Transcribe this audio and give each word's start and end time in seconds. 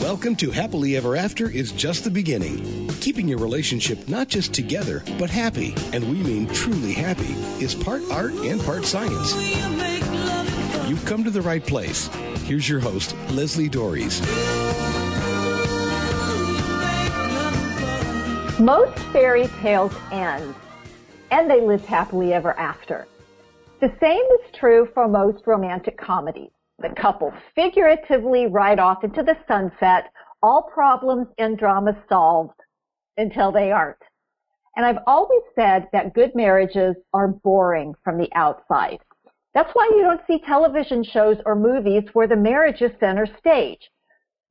Welcome 0.00 0.36
to 0.36 0.52
Happily 0.52 0.96
Ever 0.96 1.16
After 1.16 1.50
is 1.50 1.72
just 1.72 2.04
the 2.04 2.10
beginning. 2.10 2.86
Keeping 3.00 3.26
your 3.26 3.38
relationship 3.38 4.08
not 4.08 4.28
just 4.28 4.54
together, 4.54 5.02
but 5.18 5.28
happy, 5.28 5.74
and 5.92 6.08
we 6.08 6.22
mean 6.22 6.46
truly 6.46 6.92
happy, 6.92 7.32
is 7.62 7.74
part 7.74 8.02
art 8.12 8.30
and 8.32 8.60
part 8.62 8.84
science. 8.84 9.34
You've 10.88 11.04
come 11.04 11.24
to 11.24 11.32
the 11.32 11.42
right 11.42 11.66
place. 11.66 12.06
Here's 12.44 12.68
your 12.68 12.78
host, 12.78 13.16
Leslie 13.30 13.68
Doares. 13.68 14.20
Most 18.60 18.96
fairy 19.12 19.48
tales 19.60 19.94
end, 20.12 20.54
and 21.32 21.50
they 21.50 21.60
live 21.60 21.84
happily 21.84 22.32
ever 22.32 22.52
after. 22.52 23.08
The 23.80 23.92
same 23.98 24.22
is 24.22 24.52
true 24.54 24.88
for 24.94 25.08
most 25.08 25.44
romantic 25.44 25.98
comedies. 25.98 26.50
The 26.80 26.90
couple 26.90 27.32
figuratively 27.54 28.46
ride 28.46 28.78
off 28.78 29.02
into 29.02 29.22
the 29.22 29.36
sunset, 29.48 30.12
all 30.42 30.62
problems 30.62 31.26
and 31.38 31.58
drama 31.58 31.96
solved 32.08 32.60
until 33.16 33.50
they 33.50 33.72
aren't. 33.72 33.98
And 34.76 34.86
I've 34.86 35.02
always 35.06 35.42
said 35.56 35.88
that 35.92 36.14
good 36.14 36.34
marriages 36.36 36.94
are 37.12 37.28
boring 37.28 37.94
from 38.04 38.16
the 38.16 38.30
outside. 38.34 39.00
That's 39.54 39.74
why 39.74 39.90
you 39.92 40.02
don't 40.02 40.20
see 40.28 40.38
television 40.46 41.02
shows 41.02 41.38
or 41.44 41.56
movies 41.56 42.04
where 42.12 42.28
the 42.28 42.36
marriage 42.36 42.80
is 42.80 42.92
center 43.00 43.26
stage. 43.38 43.90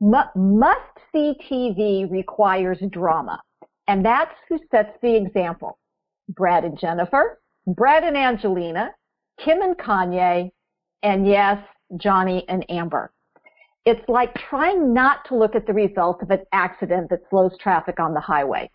must 0.02 0.82
see 1.14 1.34
TV 1.50 2.12
requires 2.12 2.80
drama. 2.90 3.42
And 3.88 4.04
that's 4.04 4.36
who 4.50 4.60
sets 4.70 4.98
the 5.02 5.16
example. 5.16 5.80
Brad 6.28 6.66
and 6.66 6.78
Jennifer, 6.78 7.40
Brad 7.66 8.04
and 8.04 8.18
Angelina, 8.18 8.94
Kim 9.40 9.62
and 9.62 9.78
Kanye, 9.78 10.52
and 11.04 11.26
yes, 11.26 11.60
Johnny 11.96 12.44
and 12.50 12.66
Amber. 12.70 13.12
It's 13.86 14.08
like 14.10 14.34
trying 14.36 14.94
not 14.94 15.26
to 15.30 15.36
look 15.36 15.56
at 15.56 15.66
the 15.66 15.74
results 15.74 16.22
of 16.22 16.30
an 16.30 16.44
accident 16.52 17.10
that 17.10 17.22
slows 17.30 17.58
traffic 17.58 18.00
on 18.00 18.14
the 18.14 18.20
highway. 18.20 18.70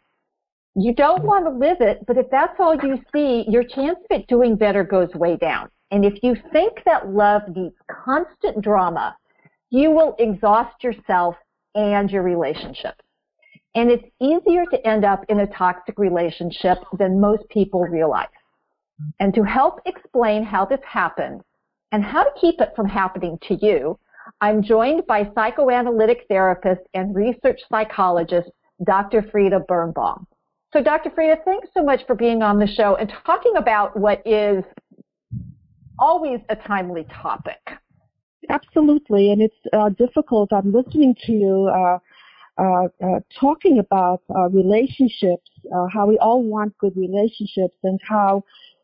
You 0.74 0.94
don't 0.94 1.22
want 1.22 1.44
to 1.44 1.50
live 1.50 1.82
it, 1.82 2.06
but 2.06 2.16
if 2.16 2.30
that's 2.30 2.58
all 2.58 2.74
you 2.74 2.98
see, 3.12 3.44
your 3.46 3.62
chance 3.62 3.98
of 3.98 4.20
it 4.20 4.26
doing 4.26 4.56
better 4.56 4.84
goes 4.84 5.12
way 5.14 5.36
down. 5.36 5.68
And 5.90 6.02
if 6.02 6.22
you 6.22 6.34
think 6.50 6.82
that 6.86 7.10
love 7.10 7.42
needs 7.54 7.76
constant 7.90 8.62
drama, 8.62 9.14
you 9.68 9.90
will 9.90 10.16
exhaust 10.18 10.82
yourself 10.82 11.34
and 11.74 12.10
your 12.10 12.22
relationship. 12.22 12.94
And 13.74 13.90
it's 13.90 14.04
easier 14.18 14.64
to 14.70 14.86
end 14.86 15.04
up 15.04 15.24
in 15.28 15.40
a 15.40 15.46
toxic 15.46 15.98
relationship 15.98 16.78
than 16.98 17.20
most 17.20 17.46
people 17.50 17.82
realize. 17.82 18.28
And 19.20 19.34
to 19.34 19.42
help 19.42 19.80
explain 19.84 20.42
how 20.44 20.64
this 20.64 20.80
happens, 20.86 21.42
and 21.92 22.02
how 22.02 22.24
to 22.24 22.30
keep 22.40 22.60
it 22.60 22.72
from 22.74 22.86
happening 22.86 23.38
to 23.48 23.54
you, 23.54 23.98
I'm 24.40 24.62
joined 24.62 25.06
by 25.06 25.30
psychoanalytic 25.34 26.24
therapist 26.28 26.80
and 26.94 27.14
research 27.14 27.60
psychologist, 27.70 28.50
Dr. 28.84 29.22
Frieda 29.30 29.60
Birnbaum. 29.60 30.26
So, 30.72 30.82
Dr. 30.82 31.10
Frieda, 31.10 31.36
thanks 31.44 31.68
so 31.74 31.82
much 31.82 32.00
for 32.06 32.14
being 32.14 32.42
on 32.42 32.58
the 32.58 32.66
show 32.66 32.96
and 32.96 33.12
talking 33.26 33.52
about 33.56 33.96
what 33.96 34.22
is 34.26 34.64
always 35.98 36.40
a 36.48 36.56
timely 36.56 37.06
topic. 37.22 37.60
Absolutely, 38.48 39.30
and 39.30 39.42
it's 39.42 39.54
uh, 39.72 39.90
difficult. 39.90 40.52
I'm 40.52 40.72
listening 40.72 41.14
to 41.26 41.32
you 41.32 41.70
uh, 41.72 41.98
uh, 42.58 42.88
uh 43.02 43.20
talking 43.38 43.78
about 43.78 44.22
uh, 44.34 44.48
relationships, 44.48 45.50
uh, 45.74 45.86
how 45.92 46.06
we 46.06 46.18
all 46.18 46.42
want 46.42 46.76
good 46.78 46.96
relationships, 46.96 47.76
and 47.84 48.00
how 48.08 48.42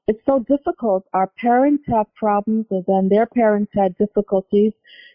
it's 0.09 0.25
so 0.25 0.45
difficult. 0.49 1.05
Our 1.13 1.27
parents 1.39 1.85
have 1.87 2.07
problems 2.15 2.65
and 2.71 2.83
then 2.89 3.11
their 3.11 3.27
parents 3.27 3.71
had 3.75 3.97
difficulties. 3.99 4.73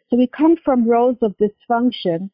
So 0.10 0.18
we 0.18 0.28
come 0.28 0.56
from 0.64 0.88
rows 0.88 1.18
of 1.24 1.36
dysfunction 1.38 2.30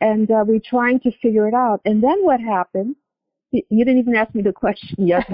and 0.00 0.30
uh, 0.30 0.44
we're 0.46 0.60
trying 0.64 1.00
to 1.00 1.10
figure 1.20 1.48
it 1.48 1.54
out. 1.54 1.80
And 1.84 2.02
then 2.02 2.22
what 2.22 2.40
happens? 2.40 2.94
You 3.50 3.84
didn't 3.84 3.98
even 3.98 4.14
ask 4.14 4.32
me 4.34 4.42
the 4.42 4.52
question 4.52 5.06
yet. 5.06 5.26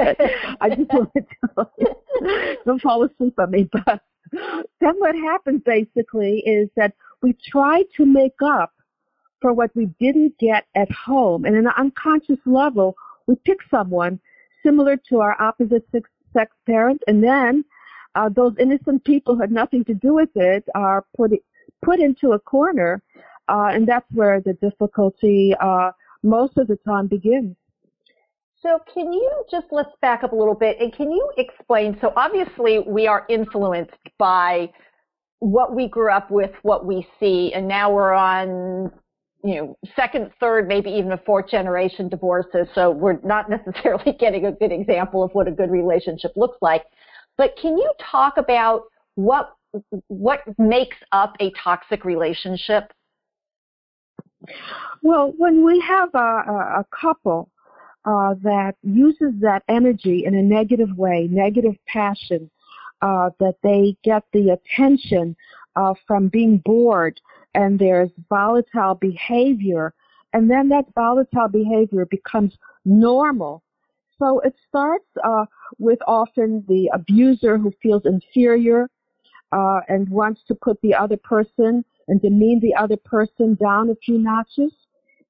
I 0.61 0.71
just 0.71 0.91
wanted 0.93 1.27
to 1.29 2.57
don't 2.67 2.81
fall 2.81 3.05
asleep 3.05 3.35
on 3.39 3.51
me. 3.51 3.69
But 3.71 4.01
then 4.33 4.95
what 4.99 5.15
happens 5.15 5.61
basically 5.65 6.43
is 6.47 6.71
that 6.77 6.95
we 7.23 7.37
try 7.51 7.85
to 7.99 8.07
make 8.07 8.41
up 8.43 8.73
for 9.43 9.53
what 9.53 9.71
we 9.75 9.87
didn't 10.01 10.39
get 10.39 10.65
at 10.75 10.91
home. 10.93 11.45
And 11.45 11.55
in 11.57 11.67
an 11.67 11.73
unconscious 11.77 12.39
level, 12.47 12.97
we 13.27 13.37
pick 13.45 13.59
someone 13.71 14.19
similar 14.63 14.97
to 15.09 15.21
our 15.21 15.41
opposite 15.41 15.87
sex 15.93 16.09
parent, 16.67 17.03
and 17.07 17.23
then 17.23 17.65
uh, 18.15 18.29
those 18.29 18.55
innocent 18.59 19.05
people 19.05 19.35
who 19.35 19.41
had 19.41 19.53
nothing 19.53 19.85
to 19.85 19.95
do 19.95 20.15
with 20.15 20.31
it 20.35 20.65
are 20.75 21.05
put 21.17 21.33
put 21.83 22.01
into 22.01 22.33
a 22.33 22.39
corner, 22.39 23.03
uh, 23.49 23.71
and 23.73 23.87
that's 23.87 24.07
where 24.13 24.41
the 24.41 24.53
difficulty 24.55 25.55
uh, 25.61 25.91
most 26.23 26.59
of 26.59 26.67
the 26.67 26.77
time 26.87 27.07
begins. 27.07 27.57
So 28.63 28.79
can 28.93 29.11
you 29.13 29.45
just 29.51 29.69
let's 29.71 29.93
back 30.03 30.23
up 30.23 30.33
a 30.33 30.37
little 30.37 30.55
bit 30.55 30.79
and 30.81 30.93
can 30.93 31.11
you 31.11 31.33
explain? 31.39 31.97
So 32.03 32.13
obviously 32.15 32.81
we 32.81 33.07
are 33.07 33.25
influenced 33.31 33.95
by 34.19 34.71
what 35.39 35.75
we 35.75 35.89
grew 35.89 36.13
up 36.13 36.31
with, 36.31 36.51
what 36.61 36.85
we 36.85 37.07
see, 37.19 37.55
and 37.55 37.67
now 37.67 37.91
we're 37.91 38.13
on 38.13 38.93
you 39.43 39.57
know, 39.57 39.79
second, 39.97 40.31
third, 40.41 40.69
maybe 40.69 40.91
even 40.91 41.13
a 41.13 41.19
fourth 41.19 41.49
generation 41.49 42.09
divorces. 42.09 42.67
So 42.75 42.91
we're 42.91 43.21
not 43.23 43.49
necessarily 43.49 44.13
getting 44.21 44.47
a 44.47 44.53
good 44.53 44.73
example 44.73 45.23
of 45.23 45.31
what 45.33 45.49
a 45.49 45.51
good 45.51 45.71
relationship 45.71 46.33
looks 46.37 46.59
like. 46.61 46.85
But 47.37 47.57
can 47.61 47.77
you 47.77 47.93
talk 48.11 48.37
about 48.37 48.85
what 49.15 49.55
what 50.09 50.41
makes 50.59 50.97
up 51.13 51.37
a 51.41 51.53
toxic 51.63 52.05
relationship? 52.05 52.93
Well, 55.03 55.33
when 55.37 55.65
we 55.65 55.81
have 55.87 56.09
a, 56.15 56.19
a, 56.19 56.87
couple 56.99 57.51
uh, 58.05 58.35
that 58.43 58.75
uses 58.83 59.35
that 59.41 59.63
energy 59.69 60.25
in 60.25 60.35
a 60.35 60.43
negative 60.43 60.97
way, 60.97 61.29
negative 61.31 61.77
passion, 61.87 62.51
uh, 63.03 63.31
that 63.39 63.55
they 63.63 63.97
get 64.03 64.25
the 64.33 64.51
attention 64.51 65.37
uh, 65.77 65.95
from 66.07 66.29
being 66.29 66.59
bored, 66.59 67.21
and 67.55 67.79
there's 67.79 68.11
volatile 68.29 68.95
behavior, 68.95 69.95
and 70.33 70.51
then 70.51 70.69
that 70.69 70.87
volatile 70.95 71.49
behavior 71.49 72.07
becomes 72.07 72.57
normal. 72.85 73.63
So 74.19 74.41
it 74.41 74.55
starts 74.69 75.09
uh, 75.25 75.47
with 75.79 75.99
often 76.07 76.65
the 76.69 76.91
abuser 76.93 77.57
who 77.57 77.73
feels 77.83 78.03
inferior 78.05 78.89
uh, 79.53 79.81
and 79.89 80.09
wants 80.09 80.43
to 80.49 80.55
put 80.55 80.81
the 80.83 80.95
other 80.95 81.17
person 81.17 81.85
and 82.07 82.21
demean 82.21 82.61
the 82.61 82.75
other 82.75 82.97
person 82.97 83.57
down 83.61 83.89
a 83.89 83.95
few 84.05 84.19
notches. 84.19 84.73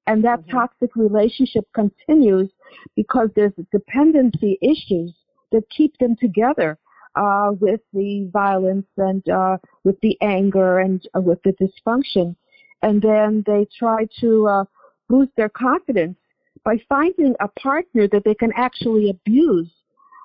And 0.07 0.25
that 0.25 0.41
mm-hmm. 0.41 0.57
toxic 0.57 0.97
relationship 0.97 1.67
continues 1.73 2.51
because 2.97 3.29
there's 3.37 3.53
dependency 3.71 4.59
issues 4.61 5.15
that 5.53 5.63
keep 5.71 5.97
them 5.99 6.17
together 6.17 6.79
uh, 7.15 7.51
with 7.61 7.81
the 7.93 8.29
violence 8.33 8.87
and 8.97 9.29
uh, 9.29 9.59
with 9.85 10.01
the 10.01 10.17
anger 10.21 10.79
and 10.79 11.07
uh, 11.17 11.21
with 11.21 11.39
the 11.43 11.53
dysfunction. 11.61 12.37
And 12.83 13.03
then 13.03 13.45
they 13.47 13.67
try 13.79 14.07
to 14.21 14.49
uh, 14.49 14.65
boost 15.09 15.33
their 15.37 15.49
confidence 15.49 16.17
by 16.65 16.77
finding 16.89 17.35
a 17.41 17.49
partner 17.49 18.09
that 18.09 18.23
they 18.25 18.35
can 18.35 18.53
actually 18.57 19.11
abuse. 19.11 19.71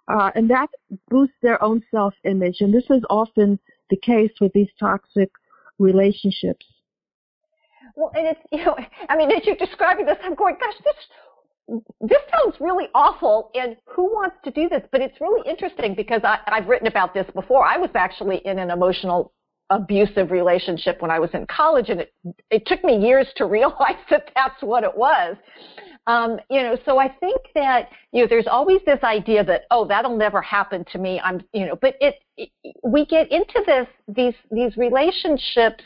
Uh, 0.07 0.29
and 0.35 0.49
that 0.49 0.69
boosts 1.09 1.35
their 1.41 1.61
own 1.63 1.81
self-image. 1.89 2.57
And 2.59 2.73
this 2.73 2.85
is 2.89 3.03
often 3.09 3.59
the 3.89 3.97
case 3.97 4.31
with 4.39 4.53
these 4.53 4.69
toxic 4.79 5.31
relationships. 5.79 6.65
Well, 7.95 8.11
and 8.13 8.27
it's, 8.27 8.39
you 8.51 8.63
know, 8.63 8.75
I 9.09 9.15
mean, 9.15 9.31
as 9.31 9.45
you're 9.45 9.55
describing 9.55 10.05
this, 10.05 10.17
I'm 10.23 10.35
going, 10.35 10.55
gosh, 10.59 10.73
this 10.83 10.95
this 11.67 12.21
sounds 12.31 12.55
really 12.59 12.87
awful 12.93 13.49
and 13.55 13.75
who 13.85 14.03
wants 14.05 14.35
to 14.43 14.51
do 14.51 14.69
this? 14.69 14.81
But 14.91 15.01
it's 15.01 15.19
really 15.19 15.47
interesting 15.49 15.95
because 15.95 16.21
I, 16.23 16.39
i've 16.47 16.67
written 16.67 16.87
about 16.87 17.13
this 17.13 17.25
before. 17.33 17.65
I 17.65 17.77
was 17.77 17.89
actually 17.95 18.37
in 18.45 18.59
an 18.59 18.69
emotional 18.69 19.33
abusive 19.71 20.29
relationship 20.29 21.01
when 21.01 21.09
i 21.09 21.17
was 21.17 21.31
in 21.33 21.43
college 21.47 21.89
and 21.89 22.01
it, 22.01 22.13
it 22.51 22.67
took 22.67 22.83
me 22.83 22.97
years 22.97 23.25
to 23.35 23.45
realize 23.57 23.97
that 24.11 24.29
that's 24.35 24.61
what 24.61 24.83
it 24.83 24.95
was. 24.95 25.35
Um, 26.07 26.37
you 26.51 26.61
know 26.61 26.77
so 26.85 26.99
i 26.99 27.07
think 27.07 27.41
that 27.55 27.89
you 28.11 28.21
know 28.21 28.27
there's 28.27 28.45
always 28.45 28.79
this 28.85 28.99
idea 29.03 29.43
that 29.43 29.63
oh 29.71 29.87
that'll 29.87 30.15
never 30.15 30.41
happen 30.41 30.85
to 30.91 30.99
me. 30.99 31.19
I'm 31.19 31.41
you 31.51 31.65
know 31.65 31.75
but 31.75 31.95
it, 31.99 32.15
it 32.37 32.49
we 32.83 33.05
get 33.07 33.31
into 33.31 33.63
this 33.65 33.87
these 34.07 34.35
these 34.51 34.77
relationships 34.77 35.83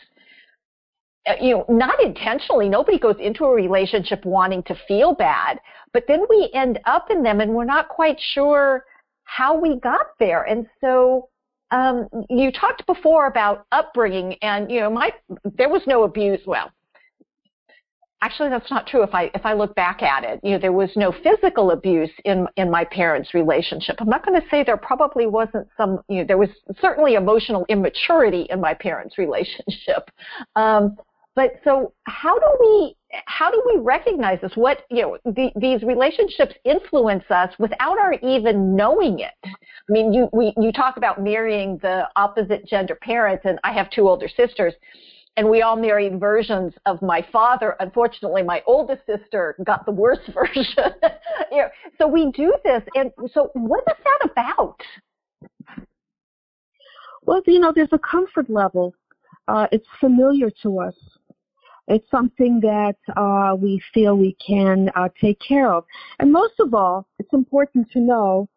you 1.41 1.57
know, 1.57 1.65
not 1.69 2.01
intentionally. 2.01 2.69
Nobody 2.69 2.97
goes 2.97 3.15
into 3.19 3.45
a 3.45 3.53
relationship 3.53 4.25
wanting 4.25 4.63
to 4.63 4.75
feel 4.87 5.13
bad, 5.13 5.59
but 5.93 6.05
then 6.07 6.25
we 6.29 6.49
end 6.53 6.79
up 6.85 7.11
in 7.11 7.23
them 7.23 7.41
and 7.41 7.53
we're 7.53 7.65
not 7.65 7.89
quite 7.89 8.17
sure 8.33 8.85
how 9.23 9.59
we 9.59 9.79
got 9.79 10.07
there. 10.19 10.43
And 10.43 10.65
so, 10.81 11.29
um, 11.71 12.07
you 12.29 12.51
talked 12.51 12.85
before 12.87 13.27
about 13.27 13.67
upbringing 13.71 14.35
and, 14.41 14.71
you 14.71 14.79
know, 14.79 14.89
my, 14.89 15.11
there 15.43 15.69
was 15.69 15.83
no 15.85 16.03
abuse. 16.03 16.39
Well, 16.47 16.71
actually 18.21 18.49
that's 18.49 18.69
not 18.69 18.87
true 18.87 19.03
if 19.03 19.13
I, 19.13 19.31
if 19.33 19.45
I 19.45 19.53
look 19.53 19.75
back 19.75 20.01
at 20.01 20.23
it. 20.23 20.39
You 20.43 20.51
know, 20.51 20.59
there 20.59 20.71
was 20.71 20.89
no 20.95 21.13
physical 21.23 21.71
abuse 21.71 22.09
in, 22.25 22.47
in 22.57 22.69
my 22.69 22.85
parents' 22.85 23.33
relationship. 23.33 23.97
I'm 23.99 24.09
not 24.09 24.25
going 24.25 24.39
to 24.39 24.47
say 24.49 24.63
there 24.63 24.77
probably 24.77 25.27
wasn't 25.27 25.67
some, 25.77 25.99
you 26.09 26.17
know, 26.17 26.25
there 26.25 26.37
was 26.37 26.49
certainly 26.81 27.15
emotional 27.15 27.65
immaturity 27.69 28.47
in 28.49 28.59
my 28.59 28.73
parents' 28.73 29.17
relationship. 29.17 30.09
Um, 30.55 30.97
but 31.39 31.53
so 31.63 31.93
how 32.03 32.37
do 32.37 32.45
we 32.59 32.95
how 33.25 33.49
do 33.49 33.63
we 33.65 33.79
recognize 33.81 34.41
this? 34.41 34.51
What 34.55 34.79
you 34.91 35.01
know, 35.03 35.17
the, 35.23 35.51
these 35.55 35.83
relationships 35.83 36.53
influence 36.65 37.23
us 37.29 37.53
without 37.57 37.97
our 37.97 38.15
even 38.15 38.75
knowing 38.75 39.19
it. 39.19 39.31
I 39.45 39.49
mean, 39.87 40.11
you 40.11 40.27
we 40.33 40.53
you 40.57 40.73
talk 40.73 40.97
about 40.97 41.23
marrying 41.23 41.77
the 41.77 42.09
opposite 42.17 42.65
gender 42.65 42.95
parents, 42.95 43.45
and 43.45 43.57
I 43.63 43.71
have 43.71 43.89
two 43.89 44.09
older 44.09 44.27
sisters, 44.27 44.73
and 45.37 45.49
we 45.49 45.61
all 45.61 45.77
married 45.77 46.19
versions 46.19 46.73
of 46.85 47.01
my 47.01 47.25
father. 47.31 47.77
Unfortunately, 47.79 48.43
my 48.43 48.61
oldest 48.67 49.05
sister 49.05 49.55
got 49.63 49.85
the 49.85 49.93
worst 49.93 50.23
version. 50.33 50.65
you 51.53 51.57
know, 51.59 51.69
so 51.97 52.05
we 52.05 52.33
do 52.33 52.53
this, 52.65 52.83
and 52.95 53.11
so 53.31 53.49
what 53.53 53.85
is 53.87 54.03
that 54.03 54.29
about? 54.29 54.81
Well, 57.23 57.41
you 57.47 57.59
know, 57.59 57.71
there's 57.73 57.93
a 57.93 57.99
comfort 57.99 58.49
level. 58.49 58.93
Uh, 59.47 59.67
it's 59.71 59.87
familiar 60.01 60.51
to 60.63 60.79
us. 60.79 60.93
It's 61.89 62.09
something 62.11 62.59
that 62.61 62.97
uh, 63.17 63.55
we 63.55 63.81
feel 63.93 64.15
we 64.15 64.37
can 64.45 64.89
uh, 64.95 65.09
take 65.19 65.39
care 65.39 65.73
of. 65.73 65.85
And 66.19 66.31
most 66.31 66.53
of 66.59 66.73
all, 66.73 67.07
it's 67.17 67.33
important 67.33 67.91
to 67.91 67.99
know 67.99 68.47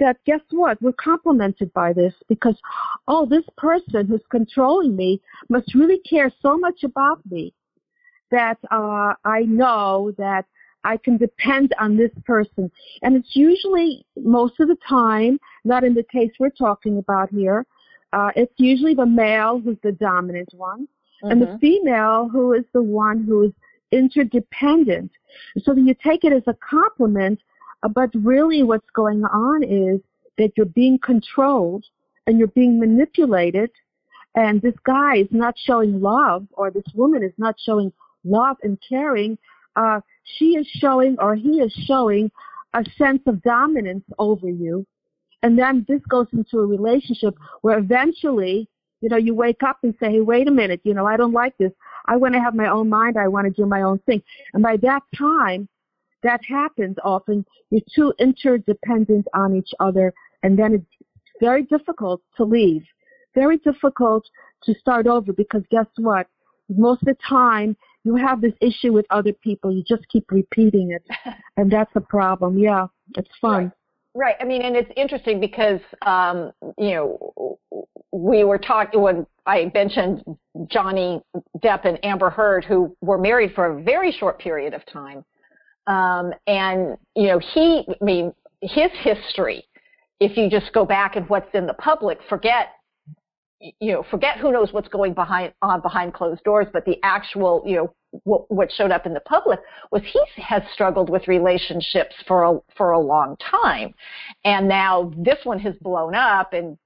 that 0.00 0.18
guess 0.26 0.40
what? 0.50 0.80
We're 0.82 0.92
complimented 0.92 1.72
by 1.72 1.94
this 1.94 2.12
because, 2.28 2.56
oh, 3.08 3.26
this 3.26 3.44
person 3.56 4.06
who's 4.06 4.20
controlling 4.30 4.94
me 4.94 5.22
must 5.48 5.74
really 5.74 5.98
care 6.00 6.30
so 6.42 6.58
much 6.58 6.84
about 6.84 7.20
me 7.30 7.54
that 8.30 8.58
uh, 8.70 9.14
I 9.24 9.42
know 9.46 10.12
that 10.18 10.44
I 10.82 10.98
can 10.98 11.16
depend 11.16 11.72
on 11.80 11.96
this 11.96 12.10
person. 12.26 12.70
And 13.02 13.16
it's 13.16 13.34
usually, 13.34 14.04
most 14.16 14.60
of 14.60 14.68
the 14.68 14.76
time, 14.86 15.38
not 15.64 15.84
in 15.84 15.94
the 15.94 16.04
case 16.12 16.32
we're 16.38 16.50
talking 16.50 16.98
about 16.98 17.30
here, 17.30 17.64
uh, 18.12 18.30
it's 18.36 18.52
usually 18.58 18.94
the 18.94 19.06
male 19.06 19.58
who's 19.58 19.78
the 19.82 19.92
dominant 19.92 20.50
one 20.52 20.86
mm-hmm. 21.24 21.32
and 21.32 21.42
the 21.42 21.46
mm-hmm. 21.46 21.58
female 21.58 22.28
who 22.30 22.52
is 22.52 22.64
the 22.72 22.82
one 22.82 23.24
who 23.24 23.44
is 23.44 23.52
interdependent. 23.90 25.10
So 25.58 25.74
you 25.74 25.94
take 25.94 26.24
it 26.24 26.32
as 26.32 26.42
a 26.46 26.54
compliment, 26.54 27.40
uh, 27.82 27.88
but 27.88 28.10
really 28.14 28.62
what's 28.62 28.90
going 28.94 29.24
on 29.24 29.62
is 29.62 30.00
that 30.38 30.52
you're 30.56 30.66
being 30.66 30.98
controlled 30.98 31.84
and 32.26 32.38
you're 32.38 32.48
being 32.48 32.78
manipulated 32.78 33.70
and 34.34 34.60
this 34.60 34.74
guy 34.84 35.18
is 35.18 35.28
not 35.30 35.54
showing 35.56 36.00
love 36.00 36.46
or 36.52 36.70
this 36.70 36.84
woman 36.94 37.22
is 37.22 37.32
not 37.38 37.54
showing 37.64 37.92
love 38.24 38.56
and 38.62 38.78
caring, 38.86 39.38
uh, 39.76 40.00
she 40.24 40.56
is 40.56 40.66
showing 40.66 41.16
or 41.20 41.34
he 41.34 41.60
is 41.60 41.72
showing 41.86 42.30
a 42.74 42.84
sense 42.98 43.22
of 43.26 43.42
dominance 43.42 44.04
over 44.18 44.48
you. 44.48 44.86
And 45.42 45.58
then 45.58 45.84
this 45.88 46.00
goes 46.08 46.26
into 46.32 46.58
a 46.58 46.66
relationship 46.66 47.34
where 47.60 47.78
eventually 47.78 48.68
you 49.04 49.10
know, 49.10 49.18
you 49.18 49.34
wake 49.34 49.62
up 49.62 49.80
and 49.82 49.94
say, 50.00 50.10
hey, 50.10 50.20
wait 50.22 50.48
a 50.48 50.50
minute, 50.50 50.80
you 50.82 50.94
know, 50.94 51.04
I 51.04 51.18
don't 51.18 51.34
like 51.34 51.54
this. 51.58 51.72
I 52.06 52.16
want 52.16 52.32
to 52.32 52.40
have 52.40 52.54
my 52.54 52.70
own 52.70 52.88
mind. 52.88 53.18
I 53.18 53.28
want 53.28 53.46
to 53.46 53.50
do 53.50 53.66
my 53.66 53.82
own 53.82 53.98
thing. 54.06 54.22
And 54.54 54.62
by 54.62 54.78
that 54.78 55.02
time, 55.14 55.68
that 56.22 56.40
happens 56.48 56.96
often. 57.04 57.44
You're 57.68 57.82
too 57.94 58.14
interdependent 58.18 59.26
on 59.34 59.54
each 59.54 59.72
other, 59.78 60.14
and 60.42 60.58
then 60.58 60.72
it's 60.72 61.08
very 61.38 61.64
difficult 61.64 62.22
to 62.38 62.44
leave. 62.44 62.82
Very 63.34 63.58
difficult 63.58 64.24
to 64.62 64.74
start 64.80 65.06
over 65.06 65.34
because 65.34 65.64
guess 65.70 65.86
what? 65.98 66.26
Most 66.70 67.02
of 67.02 67.08
the 67.08 67.16
time, 67.28 67.76
you 68.04 68.16
have 68.16 68.40
this 68.40 68.54
issue 68.62 68.94
with 68.94 69.04
other 69.10 69.34
people. 69.34 69.70
You 69.70 69.84
just 69.86 70.08
keep 70.08 70.30
repeating 70.30 70.92
it, 70.92 71.04
and 71.58 71.70
that's 71.70 71.92
a 71.94 72.00
problem. 72.00 72.56
Yeah, 72.56 72.86
it's 73.18 73.28
fun. 73.38 73.64
Right. 73.64 73.72
Right. 74.14 74.36
I 74.40 74.44
mean, 74.44 74.62
and 74.62 74.76
it's 74.76 74.90
interesting 74.96 75.40
because, 75.40 75.80
um, 76.02 76.52
you 76.78 76.94
know, 76.94 77.58
we 78.12 78.44
were 78.44 78.58
talking 78.58 79.00
when 79.00 79.26
I 79.44 79.72
mentioned 79.74 80.22
Johnny 80.68 81.20
Depp 81.58 81.84
and 81.84 81.98
Amber 82.04 82.30
Heard, 82.30 82.64
who 82.64 82.96
were 83.00 83.18
married 83.18 83.52
for 83.54 83.66
a 83.66 83.82
very 83.82 84.12
short 84.12 84.38
period 84.38 84.72
of 84.72 84.86
time. 84.86 85.24
Um, 85.88 86.32
and, 86.46 86.96
you 87.16 87.26
know, 87.26 87.40
he, 87.40 87.84
I 88.00 88.04
mean, 88.04 88.32
his 88.62 88.90
history, 89.02 89.64
if 90.20 90.36
you 90.36 90.48
just 90.48 90.72
go 90.72 90.84
back 90.84 91.16
and 91.16 91.28
what's 91.28 91.52
in 91.52 91.66
the 91.66 91.74
public, 91.74 92.18
forget 92.28 92.68
you 93.80 93.92
know, 93.92 94.04
forget 94.10 94.38
who 94.38 94.52
knows 94.52 94.72
what's 94.72 94.88
going 94.88 95.14
behind 95.14 95.52
on 95.62 95.80
behind 95.80 96.12
closed 96.12 96.42
doors, 96.44 96.66
but 96.72 96.84
the 96.84 96.96
actual, 97.02 97.62
you 97.66 97.76
know, 97.76 97.94
what, 98.24 98.50
what 98.50 98.70
showed 98.70 98.90
up 98.90 99.06
in 99.06 99.14
the 99.14 99.20
public 99.20 99.58
was 99.90 100.02
he 100.04 100.20
has 100.42 100.62
struggled 100.72 101.08
with 101.08 101.26
relationships 101.26 102.14
for 102.28 102.44
a 102.44 102.58
for 102.76 102.92
a 102.92 102.98
long 102.98 103.36
time, 103.38 103.94
and 104.44 104.68
now 104.68 105.12
this 105.16 105.38
one 105.44 105.58
has 105.58 105.74
blown 105.80 106.14
up 106.14 106.52
and 106.52 106.76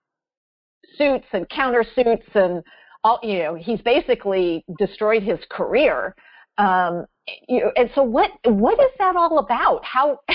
suits 0.96 1.26
and 1.32 1.48
countersuits 1.48 2.34
and 2.34 2.62
all. 3.02 3.18
You 3.22 3.40
know, 3.40 3.54
he's 3.54 3.80
basically 3.80 4.64
destroyed 4.78 5.22
his 5.22 5.38
career. 5.50 6.14
Um, 6.58 7.06
you 7.48 7.60
know, 7.60 7.72
and 7.76 7.90
so 7.94 8.02
what 8.02 8.30
what 8.44 8.78
is 8.80 8.90
that 8.98 9.16
all 9.16 9.38
about? 9.38 9.84
How 9.84 10.20
you 10.28 10.34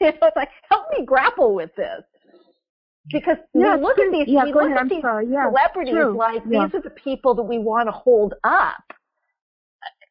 know, 0.00 0.12
it's 0.22 0.36
like 0.36 0.50
help 0.70 0.86
me 0.96 1.04
grapple 1.04 1.54
with 1.54 1.74
this 1.76 2.02
because 3.12 3.36
yeah, 3.54 3.76
we 3.76 3.82
look 3.82 3.98
at 3.98 4.12
these, 4.12 4.26
yeah, 4.28 4.44
we 4.44 4.52
look 4.52 4.64
ahead, 4.64 4.78
at 4.78 4.88
these 4.88 5.02
yeah, 5.30 5.48
celebrities 5.48 5.94
true. 5.94 6.16
like 6.16 6.42
yeah. 6.48 6.66
these 6.66 6.74
are 6.74 6.82
the 6.82 6.90
people 6.90 7.34
that 7.34 7.42
we 7.42 7.58
want 7.58 7.88
to 7.88 7.92
hold 7.92 8.34
up. 8.44 8.82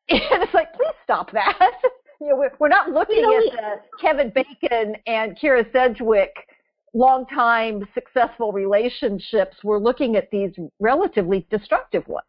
And 0.07 0.43
it's 0.43 0.53
like, 0.53 0.71
please 0.73 0.93
stop 1.03 1.31
that. 1.31 1.57
you 2.21 2.27
know, 2.27 2.35
we're, 2.35 2.51
we're 2.59 2.67
not 2.67 2.91
looking 2.91 3.15
you 3.15 3.21
know, 3.23 3.37
at 3.37 3.81
the 3.81 3.97
Kevin 3.99 4.31
Bacon 4.33 4.95
and 5.07 5.35
Kyra 5.35 5.65
Sedgwick 5.71 6.31
long-time 6.93 7.87
successful 7.95 8.51
relationships. 8.51 9.57
We're 9.63 9.79
looking 9.79 10.15
at 10.15 10.29
these 10.29 10.51
relatively 10.79 11.47
destructive 11.49 12.07
ones. 12.07 12.27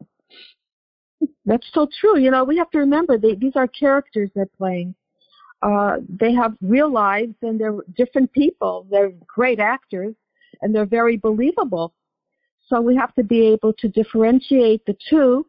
That's 1.44 1.66
so 1.72 1.86
true. 2.00 2.18
You 2.18 2.30
know, 2.30 2.44
we 2.44 2.56
have 2.56 2.70
to 2.70 2.78
remember 2.78 3.18
they, 3.18 3.34
these 3.34 3.52
are 3.56 3.68
characters 3.68 4.30
they're 4.34 4.46
playing. 4.58 4.94
Uh, 5.62 5.96
they 6.08 6.32
have 6.32 6.54
real 6.62 6.90
lives 6.90 7.34
and 7.42 7.60
they're 7.60 7.76
different 7.96 8.32
people. 8.32 8.86
They're 8.90 9.12
great 9.26 9.60
actors 9.60 10.14
and 10.62 10.74
they're 10.74 10.86
very 10.86 11.16
believable. 11.16 11.94
So 12.68 12.80
we 12.80 12.96
have 12.96 13.14
to 13.14 13.22
be 13.22 13.46
able 13.46 13.72
to 13.74 13.88
differentiate 13.88 14.84
the 14.86 14.96
two 15.08 15.46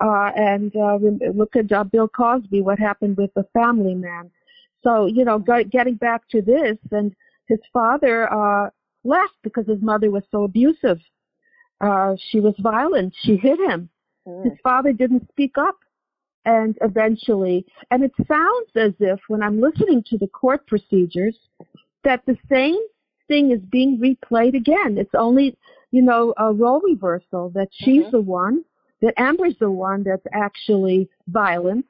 uh, 0.00 0.30
and 0.36 0.74
uh, 0.76 0.98
look 1.34 1.56
at 1.56 1.70
uh, 1.72 1.84
Bill 1.84 2.08
Cosby, 2.08 2.62
what 2.62 2.78
happened 2.78 3.16
with 3.16 3.32
the 3.34 3.46
family 3.52 3.94
man. 3.94 4.30
So, 4.82 5.06
you 5.06 5.24
know, 5.24 5.38
getting 5.38 5.94
back 5.96 6.28
to 6.30 6.40
this, 6.42 6.78
and 6.92 7.14
his 7.48 7.58
father 7.72 8.32
uh, 8.32 8.70
left 9.04 9.34
because 9.42 9.66
his 9.66 9.82
mother 9.82 10.10
was 10.10 10.22
so 10.30 10.44
abusive. 10.44 10.98
Uh, 11.80 12.14
she 12.30 12.40
was 12.40 12.54
violent. 12.60 13.14
She 13.22 13.36
hit 13.36 13.58
him. 13.58 13.88
Mm. 14.26 14.44
His 14.44 14.58
father 14.62 14.92
didn't 14.92 15.28
speak 15.30 15.58
up. 15.58 15.76
And 16.44 16.78
eventually, 16.80 17.66
and 17.90 18.04
it 18.04 18.12
sounds 18.28 18.70
as 18.76 18.92
if 19.00 19.18
when 19.26 19.42
I'm 19.42 19.60
listening 19.60 20.04
to 20.10 20.16
the 20.16 20.28
court 20.28 20.64
procedures, 20.68 21.36
that 22.04 22.24
the 22.24 22.36
same 22.48 22.78
thing 23.28 23.50
is 23.50 23.60
being 23.70 23.98
replayed 23.98 24.56
again. 24.56 24.98
It's 24.98 25.14
only, 25.14 25.56
you 25.90 26.02
know, 26.02 26.34
a 26.36 26.52
role 26.52 26.80
reversal 26.80 27.50
that 27.50 27.68
she's 27.72 28.02
mm-hmm. 28.02 28.10
the 28.10 28.20
one, 28.20 28.64
that 29.02 29.14
Amber's 29.16 29.56
the 29.60 29.70
one 29.70 30.02
that's 30.02 30.26
actually 30.32 31.08
violent 31.28 31.86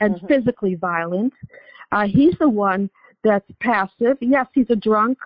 and 0.00 0.16
mm-hmm. 0.16 0.26
physically 0.26 0.74
violent. 0.74 1.32
Uh, 1.92 2.06
he's 2.06 2.34
the 2.38 2.48
one 2.48 2.90
that's 3.22 3.50
passive. 3.60 4.18
Yes, 4.20 4.46
he's 4.52 4.70
a 4.70 4.76
drunk 4.76 5.18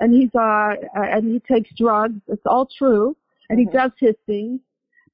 and 0.00 0.12
he's 0.12 0.30
uh, 0.34 0.38
uh 0.38 0.74
and 0.94 1.32
he 1.32 1.40
takes 1.40 1.70
drugs. 1.76 2.20
It's 2.28 2.46
all 2.46 2.68
true, 2.78 3.16
and 3.48 3.58
mm-hmm. 3.58 3.70
he 3.70 3.76
does 3.76 3.90
his 3.98 4.14
things, 4.26 4.60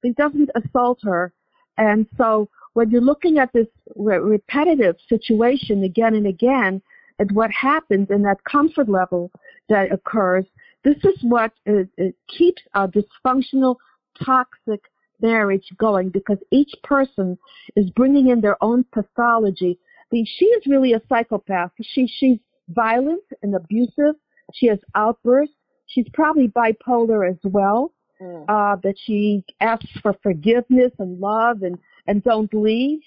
but 0.01 0.09
he 0.09 0.13
doesn't 0.13 0.49
assault 0.55 0.99
her. 1.03 1.33
And 1.77 2.07
so 2.17 2.49
when 2.73 2.89
you're 2.89 3.01
looking 3.01 3.37
at 3.37 3.51
this 3.53 3.67
re- 3.95 4.17
repetitive 4.17 4.95
situation 5.09 5.83
again 5.83 6.15
and 6.15 6.27
again, 6.27 6.81
and 7.19 7.31
what 7.31 7.51
happens 7.51 8.09
in 8.09 8.21
that 8.23 8.43
comfort 8.43 8.89
level 8.89 9.31
that 9.69 9.91
occurs. 9.91 10.45
This 10.83 10.97
is 11.03 11.17
what 11.21 11.51
it, 11.65 11.89
it 11.97 12.15
keeps 12.27 12.61
a 12.73 12.87
dysfunctional, 12.87 13.77
toxic 14.23 14.81
marriage 15.21 15.67
going 15.77 16.09
because 16.09 16.37
each 16.51 16.71
person 16.83 17.37
is 17.75 17.89
bringing 17.91 18.29
in 18.29 18.41
their 18.41 18.61
own 18.63 18.85
pathology. 18.91 19.79
I 20.01 20.07
mean, 20.11 20.25
she 20.37 20.45
is 20.45 20.67
really 20.67 20.93
a 20.93 21.01
psychopath. 21.09 21.71
She 21.81 22.07
she's 22.07 22.37
violent 22.69 23.23
and 23.41 23.55
abusive. 23.55 24.15
She 24.53 24.67
has 24.67 24.79
outbursts. 24.93 25.55
She's 25.87 26.07
probably 26.13 26.47
bipolar 26.49 27.29
as 27.29 27.39
well. 27.43 27.91
Mm. 28.21 28.45
Uh, 28.47 28.77
that 28.81 28.95
she 28.97 29.43
asks 29.59 29.89
for 30.01 30.15
forgiveness 30.23 30.93
and 30.99 31.19
love 31.19 31.63
and 31.63 31.77
and 32.07 32.23
don't 32.23 32.53
leave 32.53 33.01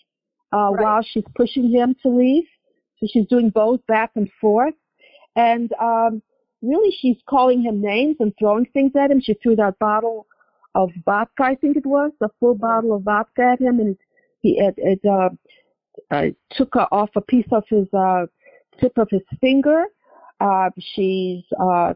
uh, 0.53 0.71
right. 0.71 0.83
while 0.83 1.03
she's 1.03 1.25
pushing 1.35 1.71
him 1.71 1.95
to 2.03 2.11
leave. 2.11 2.45
So 3.01 3.07
she's 3.11 3.27
doing 3.27 3.51
both 3.51 3.81
back 3.87 4.11
and 4.17 4.29
forth. 4.41 4.75
And 5.37 5.73
um, 5.81 6.21
really, 6.63 6.95
she's 7.01 7.19
calling 7.29 7.63
him 7.63 7.81
names 7.81 8.17
and 8.21 8.33
throwing 8.39 8.67
things 8.67 8.93
at 8.97 9.11
him. 9.11 9.21
She 9.21 9.35
threw 9.35 9.57
that 9.57 9.79
bottle 9.79 10.27
of 10.75 10.91
vodka, 11.05 11.45
I 11.45 11.55
think 11.55 11.77
it 11.77 11.87
was, 11.87 12.13
a 12.21 12.29
full 12.41 12.55
bottle 12.55 12.95
of 12.95 13.03
vodka 13.03 13.43
at 13.43 13.61
him, 13.61 13.81
and 13.81 13.97
he 14.41 14.59
it, 14.59 14.75
it 14.77 15.01
uh, 15.05 15.31
uh, 16.11 16.27
took 16.53 16.75
off 16.77 17.11
a 17.17 17.21
piece 17.21 17.47
of 17.53 17.65
his 17.69 17.87
uh, 17.93 18.27
tip 18.81 18.97
of 18.99 19.09
his 19.11 19.23
finger. 19.41 19.85
Uh, 20.41 20.71
she's 20.79 21.43
uh, 21.61 21.95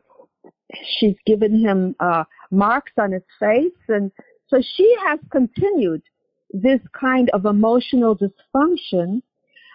she's 0.99 1.17
given 1.27 1.61
him 1.61 1.95
uh, 2.01 2.25
marks 2.51 2.93
on 2.99 3.13
his 3.13 3.23
face, 3.39 3.73
and 3.89 4.11
so 4.49 4.61
she 4.77 4.95
has 5.07 5.21
continued 5.31 6.03
this 6.51 6.81
kind 6.99 7.31
of 7.31 7.47
emotional 7.47 8.17
dysfunction 8.17 9.23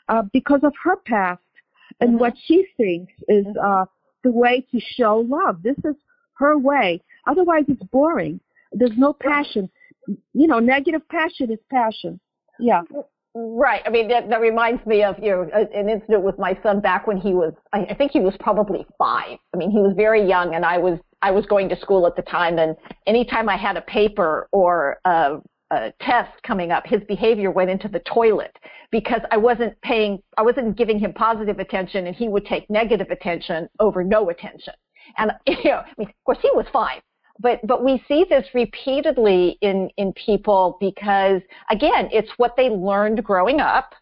uh, 0.09 0.23
because 0.33 0.61
of 0.63 0.73
her 0.83 0.95
past 1.05 1.41
and 1.99 2.11
mm-hmm. 2.11 2.19
what 2.19 2.33
she 2.45 2.65
thinks 2.77 3.13
is 3.27 3.45
mm-hmm. 3.45 3.81
uh, 3.81 3.85
the 4.27 4.31
way 4.31 4.65
to 4.71 4.79
show 4.79 5.25
love. 5.27 5.63
This 5.63 5.77
is 5.85 5.95
her 6.37 6.57
way. 6.57 7.01
Otherwise, 7.25 7.63
it's 7.67 7.83
boring. 7.83 8.39
There's 8.73 8.97
no 8.97 9.13
passion. 9.13 9.69
You 10.33 10.47
know, 10.47 10.59
negative 10.59 11.01
passion 11.09 11.51
is 11.51 11.59
passion. 11.71 12.19
Yeah. 12.59 12.81
Right. 13.33 13.81
I 13.85 13.89
mean, 13.89 14.07
that, 14.09 14.29
that 14.29 14.41
reminds 14.41 14.85
me 14.85 15.03
of 15.03 15.15
you 15.21 15.31
know 15.31 15.49
an 15.53 15.89
incident 15.89 16.23
with 16.23 16.39
my 16.39 16.57
son 16.63 16.81
back 16.81 17.07
when 17.07 17.17
he 17.17 17.33
was. 17.33 17.53
I, 17.71 17.85
I 17.91 17.93
think 17.93 18.11
he 18.11 18.19
was 18.19 18.33
probably 18.39 18.85
five. 18.97 19.37
I 19.53 19.57
mean, 19.57 19.71
he 19.71 19.79
was 19.79 19.93
very 19.95 20.27
young, 20.27 20.55
and 20.55 20.65
I 20.65 20.77
was 20.77 20.99
I 21.21 21.31
was 21.31 21.45
going 21.45 21.69
to 21.69 21.79
school 21.79 22.07
at 22.07 22.15
the 22.15 22.23
time. 22.23 22.57
And 22.57 22.75
anytime 23.05 23.47
I 23.47 23.57
had 23.57 23.77
a 23.77 23.81
paper 23.81 24.47
or 24.51 24.97
a, 25.05 25.37
a 25.71 25.91
test 26.01 26.31
coming 26.43 26.71
up, 26.71 26.85
his 26.85 27.01
behavior 27.07 27.51
went 27.51 27.69
into 27.69 27.87
the 27.87 27.99
toilet 27.99 28.55
because 28.91 29.21
I 29.31 29.37
wasn't 29.37 29.79
paying. 29.81 30.19
I 30.37 30.41
wasn't 30.41 30.77
giving 30.77 30.99
him 30.99 31.13
positive 31.13 31.59
attention, 31.59 32.07
and 32.07 32.15
he 32.15 32.29
would 32.29 32.45
take 32.45 32.69
negative 32.69 33.09
attention 33.11 33.67
over 33.79 34.03
no 34.03 34.29
attention. 34.29 34.73
And 35.17 35.31
you 35.47 35.63
know, 35.65 35.81
I 35.85 35.93
mean, 35.97 36.07
of 36.09 36.23
course, 36.25 36.39
he 36.41 36.49
was 36.53 36.65
fine, 36.71 37.01
but 37.39 37.59
but 37.65 37.83
we 37.83 38.03
see 38.07 38.25
this 38.29 38.45
repeatedly 38.53 39.57
in 39.61 39.89
in 39.97 40.13
people 40.13 40.77
because 40.79 41.41
again 41.69 42.09
it's 42.11 42.31
what 42.37 42.55
they 42.55 42.69
learned 42.69 43.23
growing 43.23 43.59
up 43.59 43.93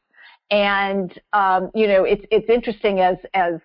and 0.52 1.20
um, 1.34 1.72
you 1.74 1.88
know 1.88 2.04
it's 2.04 2.26
it's 2.32 2.50
interesting 2.50 3.00
as 3.00 3.18
as 3.34 3.56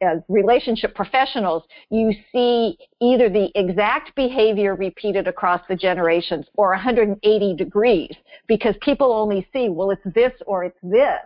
as 0.00 0.18
relationship 0.28 0.94
professionals 0.94 1.62
you 1.90 2.12
see 2.32 2.76
either 3.00 3.28
the 3.28 3.50
exact 3.54 4.14
behavior 4.14 4.74
repeated 4.74 5.28
across 5.28 5.60
the 5.68 5.76
generations 5.76 6.46
or 6.54 6.70
180 6.70 7.54
degrees 7.56 8.14
because 8.46 8.74
people 8.80 9.12
only 9.12 9.46
see 9.52 9.68
well 9.68 9.90
it's 9.90 10.14
this 10.14 10.32
or 10.46 10.64
it's 10.64 10.78
this 10.82 11.20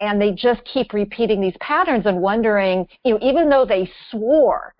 and 0.00 0.20
they 0.20 0.32
just 0.32 0.60
keep 0.64 0.92
repeating 0.92 1.40
these 1.40 1.56
patterns 1.60 2.06
and 2.06 2.20
wondering 2.20 2.86
you 3.04 3.12
know 3.12 3.18
even 3.20 3.48
though 3.48 3.64
they 3.64 3.90
swore 4.10 4.74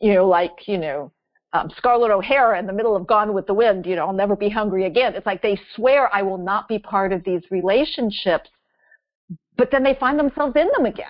you 0.00 0.14
know 0.14 0.26
like 0.26 0.66
you 0.66 0.78
know 0.78 1.12
um, 1.54 1.70
Scarlett 1.76 2.10
O'Hara 2.10 2.58
in 2.58 2.66
the 2.66 2.72
middle 2.72 2.96
of 2.96 3.06
Gone 3.06 3.32
with 3.32 3.46
the 3.46 3.54
Wind, 3.54 3.86
you 3.86 3.94
know, 3.94 4.06
I'll 4.06 4.12
never 4.12 4.34
be 4.34 4.48
hungry 4.48 4.86
again. 4.86 5.14
It's 5.14 5.24
like 5.24 5.40
they 5.40 5.56
swear 5.76 6.12
I 6.12 6.20
will 6.20 6.36
not 6.36 6.66
be 6.66 6.80
part 6.80 7.12
of 7.12 7.22
these 7.22 7.42
relationships, 7.52 8.50
but 9.56 9.70
then 9.70 9.84
they 9.84 9.94
find 9.94 10.18
themselves 10.18 10.56
in 10.56 10.68
them 10.76 10.84
again. 10.84 11.06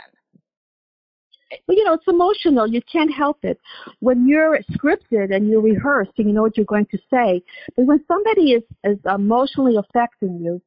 You 1.69 1.85
know, 1.85 1.95
it's 1.95 2.09
emotional. 2.09 2.67
You 2.67 2.81
can't 2.91 3.13
help 3.13 3.45
it. 3.45 3.61
When 4.01 4.27
you're 4.27 4.59
scripted 4.73 5.35
and 5.35 5.49
you 5.49 5.61
rehearsed 5.61 6.13
and 6.19 6.29
you 6.29 6.33
know 6.33 6.43
what 6.43 6.57
you're 6.57 6.67
going 6.67 6.87
to 6.87 6.99
say, 7.11 7.43
but 7.77 7.87
when 7.87 8.05
somebody 8.07 8.53
is, 8.53 8.63
is 8.85 8.99
emotionally 9.07 9.77
affecting 9.77 10.39
you, 10.39 10.61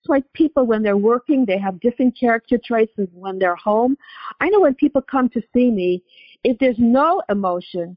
it's 0.00 0.08
like 0.08 0.24
people 0.32 0.66
when 0.66 0.82
they're 0.82 0.96
working, 0.96 1.44
they 1.44 1.58
have 1.58 1.80
different 1.80 2.18
character 2.18 2.58
traits 2.62 2.92
than 2.96 3.08
when 3.12 3.38
they're 3.38 3.56
home. 3.56 3.96
I 4.40 4.48
know 4.48 4.60
when 4.60 4.74
people 4.74 5.02
come 5.02 5.28
to 5.30 5.42
see 5.52 5.70
me, 5.70 6.02
if 6.44 6.58
there's 6.58 6.78
no 6.78 7.22
emotion, 7.28 7.96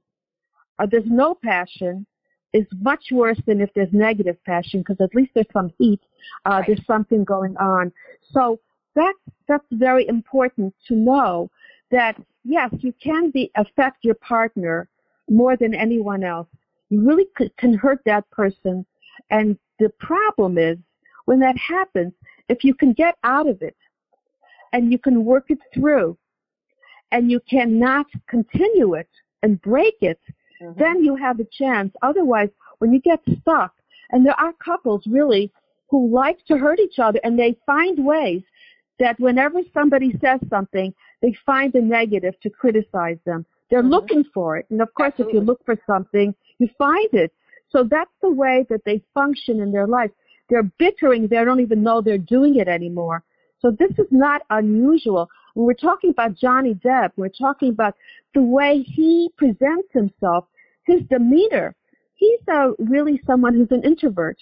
or 0.79 0.87
there's 0.87 1.03
no 1.05 1.35
passion 1.35 2.05
is 2.53 2.65
much 2.81 3.05
worse 3.11 3.39
than 3.45 3.61
if 3.61 3.69
there's 3.75 3.93
negative 3.93 4.37
passion 4.43 4.79
because 4.79 4.99
at 5.01 5.13
least 5.13 5.31
there's 5.35 5.45
some 5.53 5.71
heat. 5.77 5.99
Uh, 6.45 6.49
right. 6.49 6.63
There's 6.67 6.85
something 6.87 7.23
going 7.23 7.55
on. 7.57 7.91
So 8.31 8.59
that's 8.95 9.19
that's 9.47 9.65
very 9.71 10.07
important 10.07 10.73
to 10.87 10.95
know 10.95 11.51
that 11.91 12.15
yes, 12.43 12.69
you 12.79 12.93
can 13.01 13.31
be 13.31 13.51
affect 13.55 14.03
your 14.03 14.15
partner 14.15 14.87
more 15.29 15.55
than 15.55 15.73
anyone 15.73 16.23
else. 16.23 16.47
You 16.89 17.07
really 17.07 17.27
can 17.57 17.73
hurt 17.73 18.01
that 18.05 18.29
person, 18.31 18.85
and 19.29 19.57
the 19.79 19.89
problem 19.99 20.57
is 20.57 20.77
when 21.25 21.39
that 21.39 21.57
happens, 21.57 22.13
if 22.47 22.63
you 22.63 22.73
can 22.73 22.93
get 22.93 23.15
out 23.23 23.47
of 23.47 23.61
it 23.61 23.77
and 24.73 24.91
you 24.91 24.97
can 24.97 25.23
work 25.25 25.45
it 25.49 25.59
through, 25.73 26.17
and 27.11 27.31
you 27.31 27.39
cannot 27.49 28.05
continue 28.27 28.93
it 28.93 29.09
and 29.41 29.61
break 29.61 29.95
it, 30.01 30.19
mm-hmm. 30.61 30.79
then 30.79 31.03
you 31.03 31.15
have 31.15 31.39
a 31.39 31.47
chance. 31.51 31.93
Otherwise, 32.01 32.49
when 32.79 32.93
you 32.93 32.99
get 33.01 33.19
stuck, 33.41 33.73
and 34.11 34.25
there 34.25 34.39
are 34.39 34.53
couples 34.53 35.03
really 35.07 35.51
who 35.89 36.13
like 36.13 36.43
to 36.45 36.57
hurt 36.57 36.79
each 36.79 36.99
other 36.99 37.19
and 37.23 37.37
they 37.37 37.57
find 37.65 38.03
ways 38.05 38.41
that 38.99 39.19
whenever 39.19 39.59
somebody 39.73 40.11
says 40.21 40.39
something, 40.49 40.93
they 41.21 41.35
find 41.45 41.73
a 41.75 41.81
negative 41.81 42.39
to 42.41 42.49
criticize 42.49 43.17
them. 43.25 43.45
They're 43.69 43.81
mm-hmm. 43.81 43.91
looking 43.91 44.23
for 44.33 44.57
it. 44.57 44.65
And 44.69 44.81
of 44.81 44.93
course, 44.93 45.13
Absolutely. 45.13 45.37
if 45.37 45.41
you 45.41 45.45
look 45.45 45.65
for 45.65 45.75
something, 45.85 46.33
you 46.59 46.69
find 46.77 47.09
it. 47.13 47.31
So 47.71 47.83
that's 47.89 48.11
the 48.21 48.31
way 48.31 48.65
that 48.69 48.81
they 48.85 49.01
function 49.13 49.59
in 49.59 49.71
their 49.71 49.87
life. 49.87 50.11
They're 50.49 50.71
bickering. 50.79 51.27
They 51.27 51.43
don't 51.43 51.59
even 51.59 51.83
know 51.83 52.01
they're 52.01 52.17
doing 52.17 52.55
it 52.55 52.67
anymore. 52.67 53.23
So 53.61 53.71
this 53.71 53.91
is 53.97 54.07
not 54.09 54.41
unusual. 54.49 55.29
When 55.53 55.65
we're 55.65 55.73
talking 55.73 56.09
about 56.09 56.35
Johnny 56.35 56.73
Depp, 56.73 57.11
we're 57.17 57.29
talking 57.29 57.69
about 57.69 57.95
the 58.33 58.41
way 58.41 58.81
he 58.81 59.29
presents 59.37 59.89
himself, 59.91 60.45
his 60.85 61.01
demeanor. 61.09 61.75
He's 62.15 62.39
uh, 62.51 62.71
really 62.79 63.21
someone 63.27 63.53
who's 63.53 63.71
an 63.71 63.83
introvert. 63.83 64.37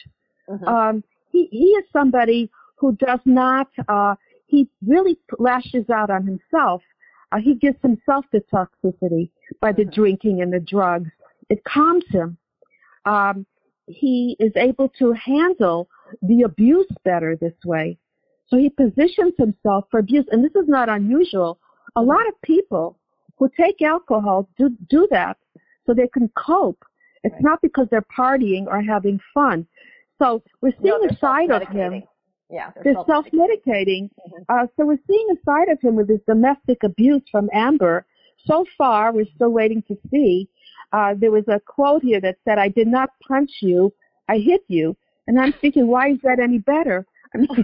Mm-hmm. 0.49 0.67
Um, 0.67 1.03
he, 1.31 1.47
he 1.51 1.65
is 1.65 1.85
somebody 1.91 2.49
who 2.77 2.95
does 2.95 3.19
not, 3.25 3.67
uh, 3.87 4.15
he 4.47 4.67
really 4.85 5.17
lashes 5.37 5.89
out 5.89 6.09
on 6.09 6.25
himself. 6.25 6.81
Uh, 7.31 7.39
he 7.39 7.55
gives 7.55 7.77
himself 7.81 8.25
the 8.31 8.41
toxicity 8.51 9.29
by 9.61 9.71
the 9.71 9.83
mm-hmm. 9.83 10.01
drinking 10.01 10.41
and 10.41 10.51
the 10.51 10.59
drugs. 10.59 11.09
It 11.49 11.63
calms 11.65 12.05
him. 12.09 12.37
Um, 13.05 13.45
he 13.87 14.35
is 14.39 14.51
able 14.55 14.89
to 14.99 15.13
handle 15.13 15.87
the 16.21 16.43
abuse 16.43 16.87
better 17.03 17.35
this 17.35 17.53
way. 17.65 17.97
So 18.47 18.57
he 18.57 18.69
positions 18.69 19.33
himself 19.37 19.85
for 19.91 19.99
abuse, 19.99 20.25
and 20.31 20.43
this 20.43 20.55
is 20.55 20.67
not 20.67 20.89
unusual. 20.89 21.59
A 21.95 22.01
lot 22.01 22.27
of 22.27 22.41
people 22.41 22.97
who 23.37 23.49
take 23.49 23.81
alcohol 23.81 24.49
do, 24.57 24.69
do 24.89 25.07
that 25.11 25.37
so 25.85 25.93
they 25.93 26.07
can 26.07 26.29
cope. 26.37 26.83
It's 27.23 27.33
right. 27.33 27.43
not 27.43 27.61
because 27.61 27.87
they're 27.91 28.05
partying 28.17 28.67
or 28.67 28.81
having 28.81 29.19
fun. 29.33 29.67
So 30.19 30.43
we're 30.61 30.73
seeing 30.81 30.99
no, 31.01 31.09
a 31.09 31.17
side 31.17 31.51
of 31.51 31.67
him. 31.67 32.03
Yeah, 32.49 32.71
they're, 32.75 32.93
they're 32.93 33.03
self-medicating. 33.05 34.09
Mm-hmm. 34.09 34.43
Uh, 34.49 34.67
so 34.77 34.85
we're 34.85 34.99
seeing 35.07 35.27
a 35.31 35.35
side 35.45 35.69
of 35.69 35.81
him 35.81 35.95
with 35.95 36.07
this 36.07 36.21
domestic 36.27 36.83
abuse 36.83 37.21
from 37.31 37.49
Amber. 37.53 38.05
So 38.45 38.65
far, 38.77 39.11
we're 39.11 39.25
still 39.35 39.49
waiting 39.49 39.83
to 39.87 39.97
see. 40.09 40.47
Uh, 40.93 41.13
there 41.17 41.31
was 41.31 41.43
a 41.49 41.59
quote 41.59 42.03
here 42.03 42.21
that 42.21 42.37
said, 42.45 42.57
"I 42.57 42.69
did 42.69 42.87
not 42.87 43.09
punch 43.27 43.51
you, 43.61 43.93
I 44.29 44.37
hit 44.37 44.61
you," 44.67 44.95
and 45.27 45.39
I'm 45.39 45.53
thinking, 45.59 45.87
why 45.87 46.11
is 46.11 46.19
that 46.23 46.39
any 46.39 46.59
better? 46.59 47.05
I 47.33 47.37
mean, 47.39 47.49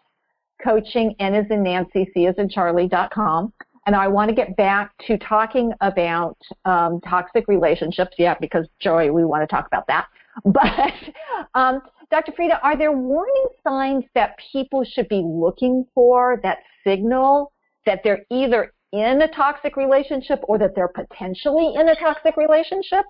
coaching, 0.62 1.16
N 1.18 1.34
is 1.34 1.50
in 1.50 1.62
Nancy, 1.62 2.10
C 2.12 2.26
is 2.26 2.34
in 2.36 2.50
Charlie.com. 2.50 3.50
And 3.86 3.96
I 3.96 4.08
want 4.08 4.28
to 4.28 4.34
get 4.34 4.54
back 4.56 4.92
to 5.06 5.16
talking 5.16 5.72
about 5.80 6.36
um, 6.66 7.00
toxic 7.00 7.48
relationships. 7.48 8.12
Yeah, 8.18 8.34
because 8.38 8.66
Joy, 8.78 9.10
we 9.10 9.24
want 9.24 9.42
to 9.42 9.46
talk 9.46 9.66
about 9.66 9.86
that. 9.86 10.06
But 10.52 10.94
um, 11.54 11.82
Dr. 12.11 12.32
Frieda, 12.32 12.61
are 12.62 12.76
there 12.76 12.92
warning 12.92 13.47
signs 13.62 14.04
that 14.14 14.37
people 14.52 14.85
should 14.85 15.09
be 15.09 15.23
looking 15.25 15.87
for 15.94 16.40
that 16.42 16.59
signal 16.85 17.52
that 17.87 18.00
they're 18.02 18.25
either 18.30 18.73
in 18.92 19.23
a 19.23 19.28
toxic 19.28 19.76
relationship 19.76 20.40
or 20.44 20.59
that 20.59 20.75
they're 20.75 20.88
potentially 20.88 21.75
in 21.76 21.88
a 21.88 21.94
toxic 21.97 22.37
relationship? 22.37 23.04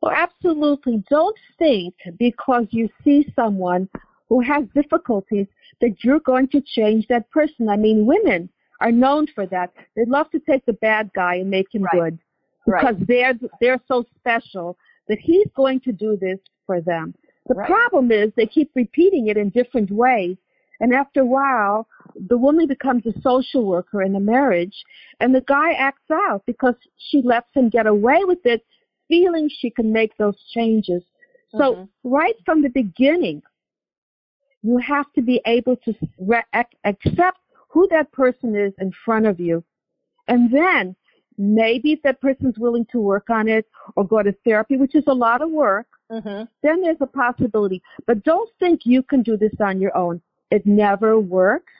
Well, 0.00 0.12
absolutely. 0.12 1.04
Don't 1.08 1.36
think 1.58 1.94
because 2.18 2.66
you 2.70 2.88
see 3.04 3.32
someone 3.36 3.88
who 4.28 4.40
has 4.40 4.64
difficulties 4.74 5.46
that 5.80 6.02
you're 6.02 6.20
going 6.20 6.48
to 6.48 6.60
change 6.60 7.06
that 7.08 7.30
person. 7.30 7.68
I 7.68 7.76
mean, 7.76 8.06
women 8.06 8.48
are 8.80 8.90
known 8.90 9.26
for 9.32 9.46
that. 9.46 9.72
They 9.94 10.04
love 10.06 10.30
to 10.32 10.40
take 10.40 10.66
the 10.66 10.72
bad 10.72 11.10
guy 11.14 11.36
and 11.36 11.50
make 11.50 11.72
him 11.72 11.84
right. 11.84 11.92
good 11.92 12.18
because 12.66 12.96
right. 12.96 13.06
they're 13.06 13.34
they're 13.60 13.80
so 13.86 14.04
special 14.18 14.76
that 15.08 15.18
he's 15.18 15.46
going 15.54 15.80
to 15.80 15.92
do 15.92 16.16
this 16.20 16.38
for 16.66 16.80
them. 16.80 17.14
The 17.48 17.54
right. 17.54 17.66
problem 17.66 18.12
is 18.12 18.32
they 18.36 18.46
keep 18.46 18.70
repeating 18.74 19.28
it 19.28 19.36
in 19.36 19.50
different 19.50 19.90
ways. 19.90 20.36
And 20.80 20.92
after 20.94 21.20
a 21.20 21.26
while, 21.26 21.86
the 22.28 22.38
woman 22.38 22.66
becomes 22.66 23.04
a 23.06 23.20
social 23.20 23.64
worker 23.64 24.02
in 24.02 24.16
a 24.16 24.20
marriage, 24.20 24.82
and 25.20 25.34
the 25.34 25.42
guy 25.42 25.72
acts 25.72 26.10
out 26.10 26.42
because 26.46 26.74
she 26.96 27.22
lets 27.22 27.46
him 27.54 27.68
get 27.68 27.86
away 27.86 28.24
with 28.24 28.44
it, 28.44 28.64
feeling 29.06 29.48
she 29.48 29.70
can 29.70 29.92
make 29.92 30.16
those 30.16 30.36
changes. 30.52 31.02
So 31.52 31.74
mm-hmm. 31.74 32.10
right 32.10 32.34
from 32.44 32.62
the 32.62 32.70
beginning, 32.70 33.42
you 34.62 34.78
have 34.78 35.12
to 35.14 35.22
be 35.22 35.40
able 35.46 35.76
to 35.84 35.94
re- 36.18 36.42
accept 36.84 37.38
who 37.68 37.86
that 37.90 38.10
person 38.12 38.56
is 38.56 38.72
in 38.78 38.92
front 39.04 39.26
of 39.26 39.38
you. 39.38 39.64
And 40.28 40.52
then 40.52 40.96
maybe 41.38 41.92
if 41.92 42.02
that 42.02 42.20
person's 42.20 42.58
willing 42.58 42.86
to 42.92 43.00
work 43.00 43.30
on 43.30 43.48
it 43.48 43.66
or 43.96 44.06
go 44.06 44.22
to 44.22 44.32
therapy, 44.44 44.76
which 44.76 44.94
is 44.94 45.04
a 45.06 45.14
lot 45.14 45.42
of 45.42 45.50
work, 45.50 45.86
mm-hmm. 46.10 46.44
then 46.62 46.80
there's 46.80 47.00
a 47.00 47.06
possibility. 47.06 47.82
But 48.06 48.24
don't 48.24 48.50
think 48.58 48.80
you 48.84 49.02
can 49.02 49.22
do 49.22 49.36
this 49.36 49.52
on 49.60 49.80
your 49.80 49.96
own. 49.96 50.20
It 50.50 50.66
never 50.66 51.18
works 51.18 51.72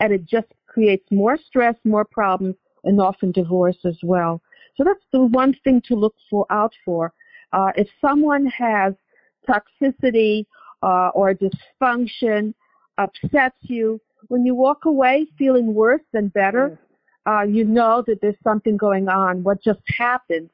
and 0.00 0.12
it 0.12 0.26
just 0.26 0.48
creates 0.66 1.10
more 1.10 1.36
stress, 1.36 1.74
more 1.84 2.04
problems, 2.04 2.56
and 2.84 3.00
often 3.00 3.32
divorce 3.32 3.78
as 3.84 3.98
well. 4.02 4.40
So 4.76 4.84
that's 4.84 5.04
the 5.12 5.22
one 5.22 5.54
thing 5.64 5.82
to 5.86 5.94
look 5.94 6.14
for 6.30 6.46
out 6.50 6.72
for. 6.84 7.12
Uh, 7.52 7.72
if 7.76 7.88
someone 8.00 8.46
has 8.46 8.94
toxicity 9.48 10.46
uh, 10.82 11.08
or 11.14 11.34
dysfunction, 11.34 12.54
upsets 12.98 13.56
you, 13.62 14.00
when 14.28 14.44
you 14.44 14.54
walk 14.54 14.84
away 14.84 15.26
feeling 15.36 15.74
worse 15.74 16.02
than 16.12 16.28
better, 16.28 16.78
uh, 17.28 17.42
you 17.42 17.64
know 17.64 18.02
that 18.06 18.20
there's 18.22 18.42
something 18.42 18.76
going 18.76 19.08
on. 19.08 19.42
What 19.42 19.62
just 19.62 19.80
happened? 19.86 20.48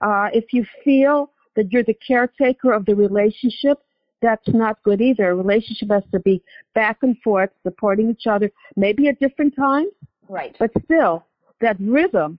Uh, 0.00 0.28
if 0.32 0.52
you 0.52 0.64
feel 0.84 1.30
that 1.56 1.72
you're 1.72 1.82
the 1.82 1.98
caretaker 2.06 2.72
of 2.72 2.86
the 2.86 2.94
relationship, 2.94 3.78
that's 4.20 4.48
not 4.48 4.82
good 4.84 5.00
either. 5.00 5.30
A 5.30 5.34
relationship 5.34 5.90
has 5.90 6.04
to 6.12 6.20
be 6.20 6.42
back 6.74 6.98
and 7.02 7.16
forth, 7.22 7.50
supporting 7.62 8.10
each 8.10 8.26
other, 8.28 8.50
maybe 8.76 9.08
at 9.08 9.18
different 9.18 9.56
times. 9.56 9.92
Right. 10.28 10.54
But 10.58 10.70
still, 10.84 11.24
that 11.60 11.76
rhythm 11.80 12.38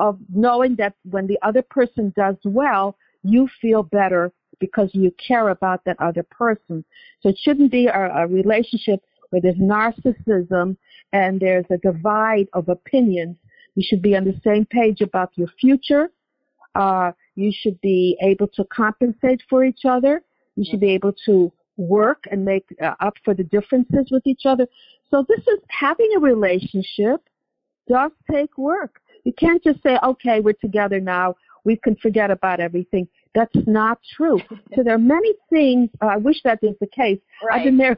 of 0.00 0.18
knowing 0.34 0.74
that 0.76 0.94
when 1.08 1.26
the 1.26 1.38
other 1.42 1.62
person 1.62 2.12
does 2.16 2.36
well, 2.44 2.96
you 3.22 3.48
feel 3.60 3.82
better 3.82 4.32
because 4.58 4.90
you 4.92 5.12
care 5.24 5.50
about 5.50 5.84
that 5.84 5.96
other 6.00 6.24
person. 6.24 6.84
So 7.22 7.28
it 7.28 7.38
shouldn't 7.38 7.70
be 7.70 7.86
a, 7.86 8.10
a 8.22 8.26
relationship 8.26 9.00
where 9.30 9.40
there's 9.40 9.56
narcissism 9.56 10.76
and 11.12 11.40
there's 11.40 11.64
a 11.70 11.78
divide 11.78 12.48
of 12.52 12.68
opinions. 12.68 13.36
You 13.74 13.84
should 13.86 14.02
be 14.02 14.16
on 14.16 14.24
the 14.24 14.38
same 14.44 14.66
page 14.66 15.00
about 15.00 15.30
your 15.36 15.48
future. 15.60 16.10
Uh, 16.74 17.12
you 17.34 17.52
should 17.52 17.80
be 17.80 18.16
able 18.22 18.48
to 18.48 18.64
compensate 18.64 19.42
for 19.48 19.64
each 19.64 19.84
other. 19.88 20.22
You 20.56 20.64
should 20.68 20.80
be 20.80 20.90
able 20.90 21.14
to 21.26 21.52
work 21.76 22.24
and 22.30 22.44
make 22.44 22.66
uh, 22.82 22.94
up 23.00 23.14
for 23.24 23.34
the 23.34 23.44
differences 23.44 24.08
with 24.10 24.26
each 24.26 24.42
other. 24.44 24.66
So 25.10 25.24
this 25.28 25.40
is 25.40 25.58
having 25.68 26.10
a 26.16 26.20
relationship 26.20 27.22
does 27.88 28.12
take 28.30 28.56
work. 28.56 29.00
You 29.24 29.32
can't 29.32 29.62
just 29.62 29.82
say, 29.82 29.98
okay, 30.02 30.40
we're 30.40 30.54
together 30.54 31.00
now. 31.00 31.36
We 31.64 31.76
can 31.76 31.96
forget 31.96 32.30
about 32.30 32.60
everything. 32.60 33.08
That's 33.34 33.54
not 33.66 33.98
true. 34.16 34.40
so 34.74 34.82
there 34.82 34.94
are 34.94 34.98
many 34.98 35.32
things. 35.50 35.88
Uh, 36.02 36.06
I 36.06 36.16
wish 36.16 36.42
that 36.44 36.60
was 36.62 36.74
the 36.80 36.86
case. 36.88 37.20
Right. 37.44 37.60
I've 37.60 37.64
been 37.64 37.76
there. 37.76 37.96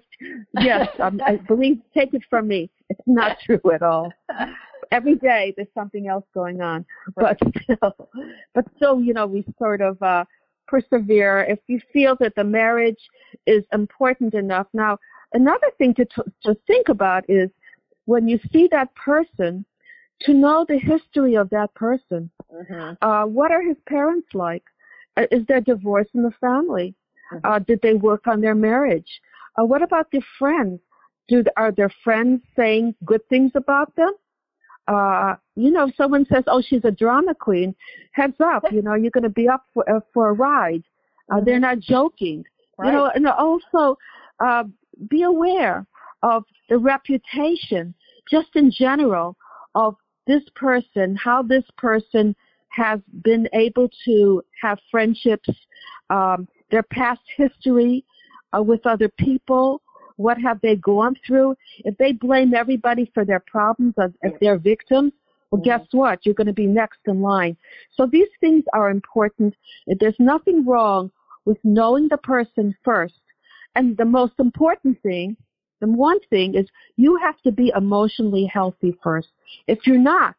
Yes, 0.61 0.89
um, 0.99 1.21
I 1.25 1.37
believe. 1.49 1.79
Take 1.95 2.15
it 2.15 2.23
from 2.29 2.49
me. 2.49 2.71
It's 2.91 3.01
not 3.07 3.39
true 3.45 3.61
at 3.73 3.83
all. 3.83 4.13
Every 4.91 5.15
day 5.15 5.55
there's 5.57 5.73
something 5.73 6.07
else 6.07 6.25
going 6.35 6.61
on, 6.61 6.85
right. 7.17 7.37
but 7.41 7.53
still, 7.63 8.09
but 8.55 8.65
still, 8.77 9.01
you 9.01 9.15
know, 9.15 9.27
we 9.27 9.43
sort 9.59 9.81
of 9.81 10.01
uh, 10.03 10.25
persevere 10.67 11.47
if 11.49 11.59
you 11.67 11.81
feel 11.95 12.15
that 12.21 12.35
the 12.37 12.45
marriage 12.45 13.01
is 13.47 13.65
important 13.73 14.35
enough. 14.35 14.67
Now, 14.75 14.99
another 15.33 15.69
thing 15.79 15.95
to 15.95 16.05
t- 16.05 16.31
to 16.45 16.55
think 16.67 16.91
about 16.91 17.25
is 17.29 17.49
when 18.05 18.29
you 18.29 18.39
see 18.53 18.69
that 18.71 18.95
person, 18.95 19.65
to 20.23 20.35
know 20.35 20.65
the 20.69 20.79
history 20.79 21.37
of 21.37 21.51
that 21.51 21.73
person. 21.75 22.31
Mm-hmm. 22.53 23.05
Uh, 23.05 23.27
what 23.27 23.51
are 23.51 23.63
his 23.63 23.77
parents 23.87 24.29
like? 24.35 24.63
Uh, 25.17 25.27
is 25.31 25.45
there 25.47 25.61
divorce 25.61 26.09
in 26.15 26.23
the 26.23 26.33
family? 26.41 26.95
Mm-hmm. 27.33 27.47
Uh, 27.47 27.59
did 27.61 27.81
they 27.83 27.95
work 27.95 28.27
on 28.27 28.41
their 28.41 28.55
marriage? 28.55 29.21
Uh, 29.59 29.65
what 29.65 29.83
about 29.83 30.11
their 30.13 30.25
friends? 30.39 30.81
Do 31.29 31.45
are 31.57 31.73
their 31.73 31.93
friends 32.03 32.43
saying 32.57 32.95
good 33.05 33.27
things 33.29 33.53
about 33.55 33.95
them? 33.97 34.13
Uh, 34.89 35.37
you 35.55 35.71
know, 35.71 35.87
if 35.89 35.95
someone 35.95 36.27
says, 36.27 36.43
"Oh, 36.47 36.61
she's 36.61 36.85
a 36.85 36.91
drama 36.91 37.35
queen," 37.35 37.75
heads 38.13 38.41
up, 38.41 38.65
you 38.73 38.83
know, 38.83 38.95
you're 38.95 39.13
going 39.13 39.23
to 39.23 39.31
be 39.31 39.49
up 39.49 39.65
for 39.73 39.89
uh, 39.89 40.01
for 40.13 40.31
a 40.31 40.33
ride. 40.33 40.83
Uh, 41.31 41.37
mm-hmm. 41.37 41.45
They're 41.45 41.61
not 41.61 41.79
joking. 41.79 42.45
Right. 42.77 42.89
You 42.89 42.93
know, 42.93 43.11
and 43.15 43.27
also 43.29 43.97
uh, 44.45 44.65
be 45.09 45.23
aware 45.23 45.87
of 46.23 46.45
the 46.69 46.79
reputation, 46.79 47.95
just 48.31 48.49
in 48.55 48.71
general, 48.71 49.37
of 49.75 49.95
this 50.27 50.43
person, 50.55 51.17
how 51.17 51.43
this 51.43 51.65
person 51.77 52.35
has 52.73 53.01
been 53.23 53.49
able 53.53 53.89
to 54.05 54.43
have 54.61 54.79
friendships, 54.91 55.49
um, 56.11 56.49
their 56.71 56.83
past 56.83 57.21
history 57.37 58.05
uh, 58.57 58.63
with 58.63 58.87
other 58.87 59.09
people, 59.09 59.83
what 60.17 60.39
have 60.39 60.61
they 60.61 60.77
gone 60.77 61.15
through. 61.27 61.55
If 61.85 61.97
they 61.99 62.13
blame 62.13 62.55
everybody 62.55 63.11
for 63.15 63.25
their 63.25 63.41
problems 63.41 63.95
as, 63.99 64.11
as 64.23 64.33
their 64.41 64.59
victims, 64.59 65.13
well, 65.51 65.63
guess 65.63 65.83
what? 65.91 66.25
You're 66.25 66.35
going 66.35 66.47
to 66.47 66.53
be 66.53 66.67
next 66.67 67.01
in 67.07 67.21
line. 67.21 67.57
So 67.95 68.07
these 68.07 68.29
things 68.41 68.65
are 68.73 68.91
important. 68.91 69.55
There's 69.87 70.17
nothing 70.19 70.65
wrong 70.65 71.11
with 71.45 71.59
knowing 71.63 72.09
the 72.09 72.17
person 72.17 72.75
first. 72.83 73.21
And 73.75 73.97
the 73.97 74.05
most 74.07 74.33
important 74.39 75.01
thing, 75.03 75.37
the 75.81 75.89
one 75.89 76.21
thing 76.31 76.55
is 76.55 76.67
you 76.97 77.19
have 77.23 77.41
to 77.43 77.53
be 77.53 77.73
emotionally 77.77 78.47
healthy 78.47 78.97
first. 79.03 79.29
If 79.67 79.87
you're 79.87 79.99
not, 79.99 80.35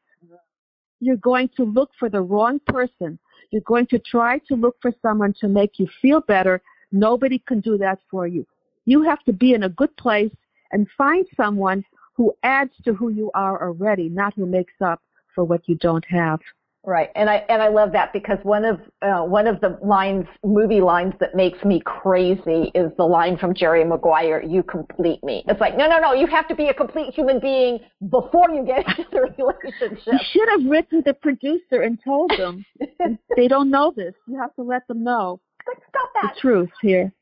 you're 1.05 1.17
going 1.17 1.49
to 1.57 1.63
look 1.63 1.91
for 1.99 2.09
the 2.09 2.21
wrong 2.21 2.59
person. 2.67 3.19
You're 3.51 3.61
going 3.61 3.87
to 3.87 3.99
try 3.99 4.39
to 4.47 4.55
look 4.55 4.77
for 4.81 4.91
someone 5.01 5.33
to 5.41 5.47
make 5.47 5.77
you 5.77 5.87
feel 6.01 6.21
better. 6.21 6.61
Nobody 6.91 7.39
can 7.39 7.59
do 7.59 7.77
that 7.77 7.99
for 8.09 8.27
you. 8.27 8.45
You 8.85 9.03
have 9.03 9.23
to 9.25 9.33
be 9.33 9.53
in 9.53 9.63
a 9.63 9.69
good 9.69 9.95
place 9.97 10.31
and 10.71 10.87
find 10.97 11.25
someone 11.37 11.83
who 12.15 12.33
adds 12.43 12.71
to 12.85 12.93
who 12.93 13.09
you 13.09 13.31
are 13.33 13.65
already, 13.65 14.09
not 14.09 14.33
who 14.35 14.45
makes 14.45 14.73
up 14.83 15.01
for 15.33 15.43
what 15.43 15.67
you 15.67 15.75
don't 15.75 16.05
have. 16.05 16.39
Right, 16.85 17.09
and 17.15 17.29
I 17.29 17.45
and 17.47 17.61
I 17.61 17.69
love 17.69 17.93
that 17.93 18.11
because 18.11 18.39
one 18.43 18.65
of 18.65 18.81
uh, 19.01 19.21
one 19.21 19.47
of 19.47 19.61
the 19.61 19.79
lines, 19.81 20.25
movie 20.43 20.81
lines 20.81 21.13
that 21.21 21.33
makes 21.33 21.63
me 21.63 21.81
crazy 21.85 22.71
is 22.75 22.91
the 22.97 23.05
line 23.05 23.37
from 23.37 23.53
Jerry 23.53 23.85
Maguire, 23.85 24.43
"You 24.43 24.63
complete 24.63 25.23
me." 25.23 25.45
It's 25.47 25.61
like, 25.61 25.77
no, 25.77 25.87
no, 25.87 25.99
no, 25.99 26.11
you 26.11 26.27
have 26.27 26.45
to 26.49 26.55
be 26.55 26.67
a 26.67 26.73
complete 26.73 27.13
human 27.13 27.39
being 27.39 27.79
before 28.09 28.49
you 28.49 28.65
get 28.65 28.79
into 28.97 29.09
the 29.11 29.21
relationship. 29.37 30.03
You 30.07 30.19
should 30.31 30.49
have 30.49 30.69
written 30.69 31.01
the 31.05 31.13
producer 31.13 31.83
and 31.83 31.97
told 32.03 32.31
them. 32.37 32.65
they 33.37 33.47
don't 33.47 33.71
know 33.71 33.93
this. 33.95 34.13
You 34.27 34.37
have 34.41 34.53
to 34.55 34.63
let 34.63 34.85
them 34.89 35.05
know. 35.05 35.39
But 35.65 35.75
stop 35.87 36.09
that. 36.21 36.33
The 36.35 36.41
truth 36.41 36.69
here. 36.81 37.13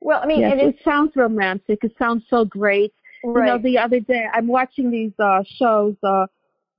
Well, 0.00 0.20
I 0.22 0.26
mean, 0.26 0.40
yes, 0.40 0.54
it 0.56 0.76
sounds 0.82 1.12
romantic. 1.16 1.80
It 1.82 1.92
sounds 1.98 2.24
so 2.30 2.46
great. 2.46 2.94
Right. 3.24 3.46
You 3.46 3.52
know, 3.52 3.58
the 3.62 3.76
other 3.76 4.00
day 4.00 4.24
I'm 4.32 4.46
watching 4.46 4.90
these 4.90 5.12
uh 5.18 5.42
shows. 5.58 5.96
uh 6.02 6.26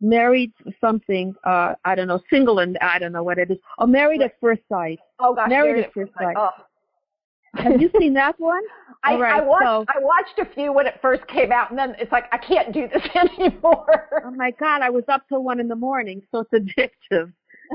married 0.03 0.51
something, 0.79 1.33
uh, 1.45 1.73
I 1.85 1.95
don't 1.95 2.07
know, 2.07 2.21
single 2.29 2.59
and 2.59 2.77
I 2.79 2.99
don't 2.99 3.13
know 3.13 3.23
what 3.23 3.37
it 3.37 3.49
is, 3.49 3.57
or 3.79 3.87
married 3.87 4.19
right. 4.19 4.29
at 4.31 4.39
first 4.39 4.61
sight. 4.69 4.99
Oh 5.19 5.33
gosh, 5.33 5.49
married, 5.49 5.71
married 5.71 5.85
at 5.85 5.93
first 5.93 6.11
sight. 6.19 6.35
Oh. 6.37 6.49
Have 7.55 7.81
you 7.81 7.89
seen 7.99 8.13
that 8.13 8.39
one? 8.39 8.61
I, 9.03 9.15
right, 9.15 9.41
I 9.41 9.41
watched 9.41 9.63
so, 9.63 9.85
I 9.87 9.99
watched 9.99 10.39
a 10.39 10.53
few 10.53 10.73
when 10.73 10.87
it 10.87 10.99
first 11.01 11.25
came 11.27 11.51
out, 11.51 11.69
and 11.69 11.79
then 11.79 11.95
it's 11.99 12.11
like 12.11 12.25
I 12.31 12.37
can't 12.37 12.73
do 12.73 12.87
this 12.87 13.03
anymore. 13.15 14.21
Oh 14.25 14.31
my 14.31 14.51
God, 14.51 14.81
I 14.81 14.89
was 14.89 15.03
up 15.07 15.23
till 15.29 15.43
one 15.43 15.59
in 15.59 15.67
the 15.67 15.75
morning, 15.75 16.21
so 16.31 16.45
it's 16.51 16.51
addictive. 16.51 17.31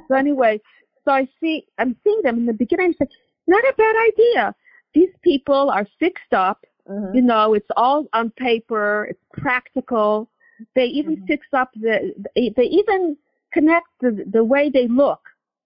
so 0.09 0.14
anyway, 0.14 0.61
so 1.05 1.12
I 1.12 1.27
see 1.41 1.67
I'm 1.79 1.97
seeing 2.05 2.21
them 2.23 2.37
in 2.37 2.47
the 2.47 2.53
beginning. 2.53 2.95
I'm 3.01 3.09
not 3.47 3.64
a 3.64 3.75
bad 3.77 3.95
idea. 4.12 4.55
These 4.95 5.11
people 5.23 5.71
are 5.71 5.87
fixed 5.99 6.33
up. 6.33 6.64
Mm-hmm. 6.88 7.17
You 7.17 7.23
know, 7.23 7.55
it's 7.55 7.69
all 7.77 8.07
on 8.12 8.31
paper. 8.31 9.07
It's 9.11 9.23
practical. 9.35 10.31
They 10.75 10.87
even 10.87 11.16
mm-hmm. 11.16 11.27
fix 11.27 11.47
up 11.53 11.71
the. 11.75 12.14
They 12.35 12.62
even 12.62 13.16
connect 13.53 13.87
the 14.01 14.25
the 14.31 14.44
way 14.44 14.71
they 14.71 14.88
look. 14.88 15.21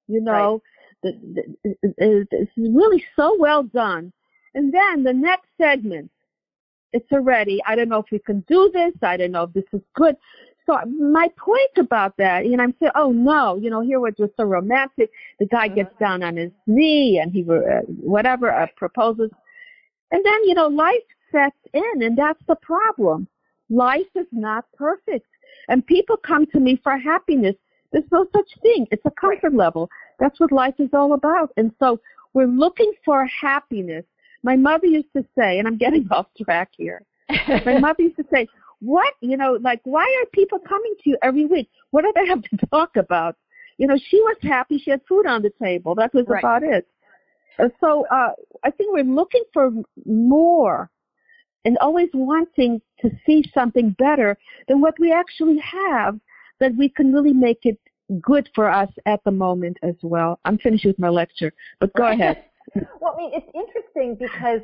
You 0.09 0.21
know, 0.21 0.63
right. 1.03 1.15
the, 1.35 1.55
the, 1.75 2.27
it's 2.31 2.53
really 2.57 3.05
so 3.17 3.37
well 3.39 3.63
done. 3.63 4.13
And 4.55 4.73
then 4.73 5.05
the 5.05 5.13
next 5.13 5.49
segment, 5.59 6.11
it's 6.93 7.11
already. 7.13 7.63
I 7.67 7.75
don't 7.75 7.89
know 7.89 8.01
if 8.01 8.11
we 8.13 8.19
can 8.19 8.45
do 8.49 8.71
this. 8.73 8.93
I 9.03 9.17
don't 9.17 9.33
know 9.33 9.45
if 9.45 9.53
this 9.53 9.65
is 9.73 9.81
good. 9.95 10.17
So 10.67 10.79
my 10.87 11.29
point 11.37 11.77
about 11.77 12.17
that, 12.19 12.47
you 12.47 12.57
know, 12.57 12.63
I'm 12.63 12.75
saying, 12.79 12.93
oh 12.95 13.11
no, 13.11 13.57
you 13.57 13.69
know, 13.69 13.81
here 13.81 13.99
we're 14.01 14.13
just 14.13 14.37
so 14.37 14.45
romantic. 14.45 15.11
The 15.41 15.47
guy 15.47 15.69
gets 15.69 15.93
mm-hmm. 15.95 16.05
down 16.05 16.23
on 16.23 16.37
his 16.37 16.53
knee 16.67 17.19
and 17.21 17.33
he, 17.33 17.43
uh, 17.43 17.81
whatever, 18.01 18.53
uh, 18.53 18.67
proposes. 18.77 19.31
And 20.13 20.25
then, 20.25 20.45
you 20.45 20.55
know, 20.55 20.69
life 20.69 21.03
sets 21.33 21.57
in 21.73 22.03
and 22.03 22.17
that's 22.17 22.43
the 22.47 22.57
problem. 22.57 23.27
Life 23.73 24.07
is 24.15 24.27
not 24.33 24.67
perfect. 24.75 25.27
And 25.69 25.87
people 25.87 26.17
come 26.19 26.45
to 26.53 26.61
me 26.61 26.79
for 26.83 26.99
happiness. 26.99 27.57
There's 27.91 28.05
no 28.13 28.27
such 28.35 28.49
thing. 28.63 28.87
It's 28.91 29.05
a 29.07 29.11
comfort 29.11 29.55
level. 29.55 29.89
That's 30.21 30.39
what 30.39 30.53
life 30.53 30.75
is 30.79 30.91
all 30.93 31.15
about. 31.15 31.53
And 31.57 31.73
so 31.79 31.99
we're 32.35 32.47
looking 32.47 32.93
for 33.03 33.27
happiness. 33.27 34.05
My 34.43 34.57
mother 34.57 34.87
used 34.87 35.13
to 35.17 35.25
say, 35.37 35.59
and 35.59 35.67
I'm 35.67 35.79
getting 35.79 36.07
off 36.11 36.27
track 36.43 36.71
here. 36.77 37.03
My 37.65 37.79
mother 37.81 38.03
used 38.03 38.17
to 38.17 38.27
say, 38.31 38.47
what, 38.81 39.15
you 39.21 39.39
know, 39.39 39.59
like, 39.63 39.81
why 39.85 40.05
are 40.21 40.27
people 40.33 40.59
coming 40.59 40.95
to 41.03 41.11
you 41.11 41.19
every 41.23 41.47
week? 41.47 41.71
What 41.93 42.03
do 42.03 42.13
they 42.15 42.27
have 42.27 42.43
to 42.43 42.67
talk 42.71 42.97
about? 42.97 43.37
You 43.79 43.87
know, 43.87 43.97
she 43.97 44.21
was 44.21 44.37
happy. 44.43 44.79
She 44.79 44.91
had 44.91 45.01
food 45.09 45.27
on 45.27 45.41
the 45.41 45.53
table. 45.63 45.95
That 45.95 46.13
was 46.13 46.27
right. 46.29 46.41
about 46.41 46.63
it. 46.63 46.87
So 47.81 48.07
uh, 48.11 48.31
I 48.65 48.71
think 48.71 48.93
we're 48.93 49.05
looking 49.05 49.45
for 49.53 49.71
more 50.05 50.91
and 51.65 51.79
always 51.79 52.09
wanting 52.13 52.81
to 53.01 53.11
see 53.27 53.45
something 53.55 53.91
better 53.99 54.37
than 54.69 54.81
what 54.81 54.99
we 54.99 55.13
actually 55.13 55.59
have 55.59 56.19
that 56.61 56.75
we 56.77 56.89
can 56.89 57.13
really 57.13 57.33
make 57.33 57.61
it 57.65 57.79
good 58.21 58.49
for 58.55 58.69
us 58.69 58.91
at 59.07 59.23
the 59.25 59.31
moment 59.31 59.77
as 59.83 59.95
well. 60.03 60.39
I'm 60.45 60.59
finished 60.59 60.85
with 60.85 60.99
my 60.99 61.09
lecture, 61.09 61.53
but 61.81 61.93
go 61.95 62.07
ahead. 62.13 62.45
well, 63.01 63.15
I 63.15 63.17
mean, 63.17 63.31
it's 63.35 63.51
interesting 63.55 64.17
because 64.17 64.61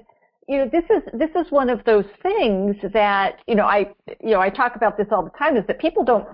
you 0.48 0.56
know 0.56 0.68
this 0.72 0.84
is 0.84 1.02
this 1.12 1.30
is 1.36 1.52
one 1.52 1.68
of 1.68 1.84
those 1.84 2.06
things 2.22 2.74
that 2.94 3.40
you 3.46 3.54
know 3.54 3.66
I 3.66 3.90
you 4.20 4.30
know 4.30 4.40
I 4.40 4.48
talk 4.48 4.76
about 4.76 4.96
this 4.96 5.06
all 5.10 5.22
the 5.22 5.30
time 5.38 5.56
is 5.56 5.66
that 5.66 5.78
people 5.78 6.02
don't 6.02 6.26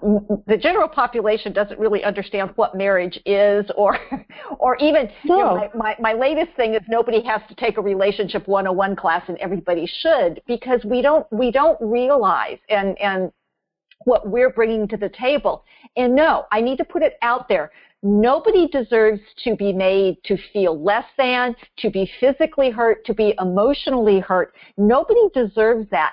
the 0.47 0.57
general 0.57 0.89
population 0.89 1.53
doesn't 1.53 1.79
really 1.81 2.05
understand 2.05 2.51
what 2.55 2.77
marriage 2.77 3.19
is 3.27 3.67
or 3.77 3.99
or 4.61 4.77
even 4.77 5.11
no. 5.25 5.37
you 5.37 5.43
know, 5.43 5.71
my, 5.75 5.97
my 5.99 6.13
my 6.13 6.13
latest 6.13 6.57
thing 6.57 6.75
is 6.75 6.81
nobody 6.89 7.23
has 7.25 7.43
to 7.49 7.55
take 7.57 7.77
a 7.77 7.81
relationship 7.81 8.47
101 8.47 8.95
class 8.95 9.23
and 9.27 9.37
everybody 9.39 9.85
should 10.01 10.41
because 10.47 10.85
we 10.85 11.03
don't 11.03 11.27
we 11.33 11.51
don't 11.51 11.79
realize 11.81 12.59
and 12.71 12.97
and 13.01 13.33
what 14.05 14.29
we're 14.29 14.51
bringing 14.51 14.87
to 14.87 14.97
the 14.97 15.09
table 15.09 15.65
and 15.97 16.15
no 16.15 16.45
I 16.53 16.61
need 16.61 16.79
to 16.79 16.85
put 16.85 17.03
it 17.03 17.15
out 17.21 17.49
there 17.49 17.73
Nobody 18.07 18.69
deserves 18.69 19.23
to 19.45 19.57
be 19.57 19.73
made 19.73 20.19
to 20.25 20.37
feel 20.53 20.79
less 20.81 21.07
than, 21.17 21.57
to 21.79 21.91
be 21.91 22.09
physically 22.21 22.71
hurt, 22.71 23.03
to 23.07 23.15
be 23.15 23.35
emotionally 23.41 24.21
hurt. 24.21 24.55
Nobody 24.77 25.23
deserves 25.33 25.89
that. 25.91 26.13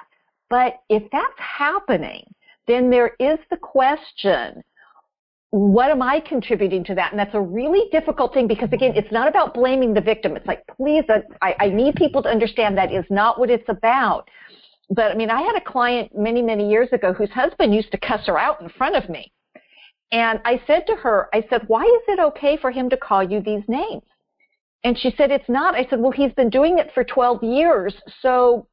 But 0.50 0.76
if 0.90 1.04
that's 1.12 1.38
happening, 1.38 2.24
then 2.66 2.90
there 2.90 3.12
is 3.20 3.40
the 3.50 3.58
question, 3.58 4.64
what 5.50 5.92
am 5.92 6.02
I 6.02 6.22
contributing 6.22 6.86
to 6.86 6.96
that? 6.96 7.12
And 7.12 7.20
that's 7.20 7.36
a 7.36 7.42
really 7.42 7.90
difficult 7.92 8.34
thing 8.34 8.48
because 8.48 8.70
again, 8.72 8.94
it's 8.96 9.12
not 9.12 9.28
about 9.28 9.54
blaming 9.54 9.94
the 9.94 10.00
victim. 10.00 10.38
It's 10.38 10.48
like, 10.48 10.64
please, 10.78 11.04
I, 11.42 11.56
I 11.60 11.68
need 11.68 11.96
people 11.96 12.24
to 12.24 12.30
understand 12.30 12.78
that 12.78 12.94
is 12.94 13.06
not 13.10 13.38
what 13.38 13.50
it's 13.50 13.68
about. 13.68 14.30
But 14.90 15.12
I 15.12 15.16
mean, 15.16 15.30
I 15.30 15.42
had 15.42 15.58
a 15.58 15.62
client 15.62 16.12
many, 16.16 16.42
many 16.42 16.70
years 16.70 16.88
ago 16.94 17.12
whose 17.12 17.32
husband 17.32 17.76
used 17.76 17.92
to 17.92 17.98
cuss 17.98 18.26
her 18.28 18.40
out 18.40 18.62
in 18.62 18.70
front 18.70 18.96
of 18.96 19.10
me. 19.10 19.34
And 20.12 20.40
I 20.44 20.62
said 20.68 20.86
to 20.88 20.96
her, 20.96 21.30
I 21.34 21.46
said, 21.50 21.64
why 21.68 21.84
is 21.84 22.04
it 22.08 22.20
okay 22.20 22.58
for 22.58 22.72
him 22.72 22.90
to 22.90 22.98
call 22.98 23.24
you 23.24 23.42
these 23.42 23.64
names? 23.68 24.04
And 24.84 24.98
she 24.98 25.14
said, 25.16 25.32
it's 25.32 25.48
not. 25.48 25.76
I 25.76 25.88
said, 25.90 26.00
well, 26.00 26.12
he's 26.12 26.34
been 26.34 26.50
doing 26.50 26.80
it 26.80 26.92
for 26.94 27.04
12 27.04 27.44
years. 27.44 27.96
So 28.22 28.68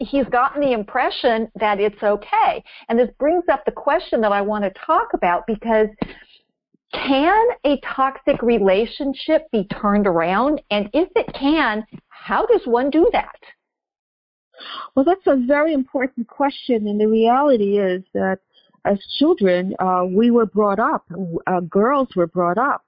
he's 0.00 0.26
gotten 0.26 0.60
the 0.60 0.72
impression 0.72 1.50
that 1.60 1.80
it's 1.80 2.02
okay. 2.02 2.62
And 2.88 2.98
this 2.98 3.10
brings 3.18 3.44
up 3.52 3.64
the 3.64 3.72
question 3.72 4.20
that 4.22 4.32
I 4.32 4.40
want 4.40 4.64
to 4.64 4.72
talk 4.86 5.08
about 5.14 5.46
because 5.46 5.88
can 6.92 7.46
a 7.64 7.80
toxic 7.94 8.42
relationship 8.42 9.50
be 9.50 9.64
turned 9.64 10.06
around? 10.06 10.60
And 10.70 10.88
if 10.92 11.08
it 11.16 11.32
can, 11.34 11.84
how 12.08 12.46
does 12.46 12.62
one 12.64 12.90
do 12.90 13.08
that? 13.12 13.38
Well, 14.94 15.04
that's 15.04 15.26
a 15.26 15.44
very 15.46 15.72
important 15.72 16.28
question. 16.28 16.86
And 16.86 17.00
the 17.00 17.08
reality 17.08 17.78
is 17.78 18.02
that 18.14 18.38
as 18.84 18.98
children, 19.18 19.74
uh, 19.78 20.04
we 20.08 20.30
were 20.30 20.46
brought 20.46 20.78
up, 20.78 21.04
uh, 21.46 21.60
girls 21.60 22.08
were 22.16 22.26
brought 22.26 22.58
up 22.58 22.84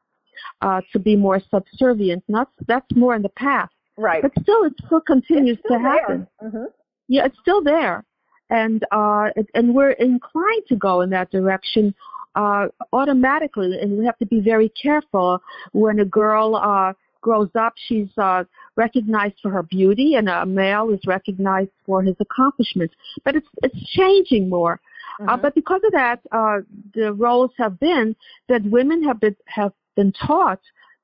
uh, 0.60 0.80
to 0.92 0.98
be 0.98 1.16
more 1.16 1.40
subservient. 1.50 2.24
Not 2.28 2.48
that's 2.66 2.86
more 2.94 3.14
in 3.14 3.22
the 3.22 3.28
past, 3.30 3.72
right? 3.96 4.22
But 4.22 4.32
still, 4.42 4.64
it 4.64 4.74
still 4.86 5.00
continues 5.00 5.58
still 5.64 5.78
to 5.78 5.82
happen. 5.82 6.26
Mm-hmm. 6.42 6.64
Yeah, 7.08 7.26
it's 7.26 7.38
still 7.40 7.62
there, 7.62 8.04
and 8.50 8.84
uh, 8.90 9.30
it, 9.36 9.46
and 9.54 9.74
we're 9.74 9.92
inclined 9.92 10.62
to 10.68 10.76
go 10.76 11.02
in 11.02 11.10
that 11.10 11.30
direction 11.30 11.94
uh, 12.34 12.66
automatically, 12.92 13.78
and 13.80 13.98
we 13.98 14.04
have 14.04 14.18
to 14.18 14.26
be 14.26 14.40
very 14.40 14.70
careful 14.70 15.40
when 15.72 16.00
a 16.00 16.04
girl 16.04 16.56
uh, 16.56 16.92
grows 17.24 17.48
up. 17.58 17.72
She's 17.88 18.12
uh, 18.18 18.44
recognized 18.76 19.36
for 19.42 19.50
her 19.50 19.62
beauty, 19.62 20.14
and 20.14 20.28
a 20.28 20.44
male 20.44 20.90
is 20.90 21.00
recognized 21.06 21.74
for 21.86 22.02
his 22.02 22.16
accomplishments. 22.20 22.94
But 23.24 23.34
it's 23.38 23.48
it's 23.62 23.80
changing 23.98 24.48
more. 24.48 24.74
Uh, 24.74 25.22
mm-hmm. 25.22 25.30
Uh, 25.30 25.36
but 25.38 25.54
because 25.54 25.80
of 25.88 25.92
that, 25.92 26.20
uh, 26.30 26.58
the 26.94 27.12
roles 27.14 27.52
have 27.56 27.80
been 27.80 28.14
that 28.50 28.62
women 28.64 29.02
have 29.02 29.18
been 29.20 29.36
have 29.46 29.72
been 29.96 30.12
taught 30.12 30.60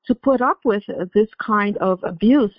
to 0.07 0.13
put 0.15 0.41
up 0.41 0.59
with 0.63 0.83
this 1.13 1.31
kind 1.51 1.75
of 1.77 1.99
abuse. 2.03 2.57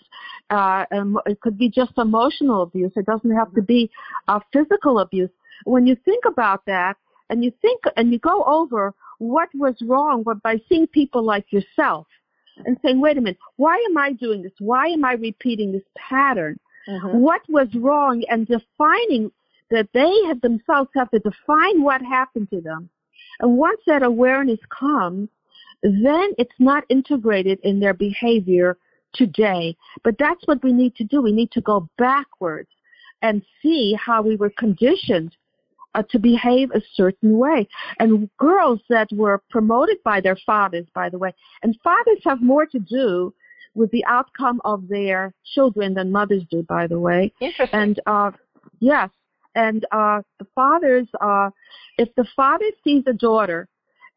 Uh, 0.51 0.85
it 1.27 1.40
could 1.40 1.57
be 1.64 1.68
just 1.68 1.92
emotional 1.96 2.62
abuse. 2.62 2.92
It 2.96 3.07
doesn't 3.07 3.35
have 3.40 3.53
to 3.55 3.62
be 3.62 3.90
uh, 4.29 4.40
physical 4.53 4.98
abuse. 4.98 5.31
When 5.64 5.87
you 5.87 5.96
think 6.05 6.25
about 6.25 6.62
that, 6.66 6.96
and 7.31 7.44
you 7.44 7.53
think 7.62 7.81
and 7.96 8.12
you 8.12 8.18
go 8.18 8.44
over 8.44 8.94
what 9.18 9.48
was 9.55 9.77
wrong 9.90 10.25
by 10.42 10.61
seeing 10.68 10.87
people 10.88 11.22
like 11.33 11.46
yourself 11.57 12.07
and 12.64 12.76
saying, 12.84 13.00
wait 13.00 13.18
a 13.18 13.20
minute, 13.20 13.38
why 13.56 13.76
am 13.88 13.96
I 13.96 14.12
doing 14.12 14.42
this? 14.42 14.52
Why 14.58 14.88
am 14.88 15.04
I 15.04 15.12
repeating 15.12 15.72
this 15.72 15.82
pattern? 15.96 16.58
Mm-hmm. 16.88 17.18
What 17.18 17.42
was 17.48 17.68
wrong? 17.74 18.24
And 18.28 18.46
defining 18.46 19.30
that 19.70 19.88
they 19.94 20.12
have 20.26 20.40
themselves 20.40 20.90
have 20.94 21.10
to 21.10 21.18
define 21.18 21.82
what 21.82 22.02
happened 22.02 22.50
to 22.50 22.60
them. 22.60 22.90
And 23.40 23.56
once 23.56 23.80
that 23.86 24.02
awareness 24.02 24.60
comes, 24.68 25.28
then 25.82 26.32
it's 26.38 26.54
not 26.58 26.84
integrated 26.88 27.58
in 27.62 27.80
their 27.80 27.94
behavior 27.94 28.76
today. 29.14 29.76
But 30.04 30.16
that's 30.18 30.46
what 30.46 30.62
we 30.62 30.72
need 30.72 30.94
to 30.96 31.04
do. 31.04 31.22
We 31.22 31.32
need 31.32 31.50
to 31.52 31.60
go 31.60 31.88
backwards 31.98 32.68
and 33.22 33.42
see 33.62 33.96
how 33.98 34.22
we 34.22 34.36
were 34.36 34.52
conditioned 34.58 35.36
uh, 35.94 36.02
to 36.11 36.18
behave 36.18 36.70
a 36.70 36.83
certain 36.94 37.38
way. 37.38 37.68
And 37.98 38.31
girls 38.38 38.81
that 38.88 39.09
were 39.12 39.42
promoted 39.50 39.98
by 40.05 40.20
their 40.20 40.37
fathers, 40.46 40.87
by 40.94 41.09
the 41.09 41.18
way, 41.18 41.35
and 41.62 41.76
fathers 41.83 42.20
have 42.24 42.42
more 42.42 42.66
to 42.66 42.78
do 42.78 43.35
with 43.74 43.90
the 43.90 44.05
outcome 44.05 44.61
of 44.64 44.88
their 44.88 45.33
children 45.55 45.94
than 45.94 46.12
mothers 46.12 46.42
do, 46.50 46.62
by 46.62 46.87
the 46.87 46.98
way. 46.98 47.33
Interesting. 47.40 47.81
And 47.81 48.00
uh, 48.07 48.31
yes, 48.81 49.11
and 49.55 49.85
uh, 49.92 50.22
the 50.38 50.46
fathers, 50.55 51.07
uh, 51.20 51.50
if 51.98 52.14
the 52.16 52.26
father 52.37 52.66
sees 52.85 53.05
a 53.07 53.12
daughter 53.12 53.68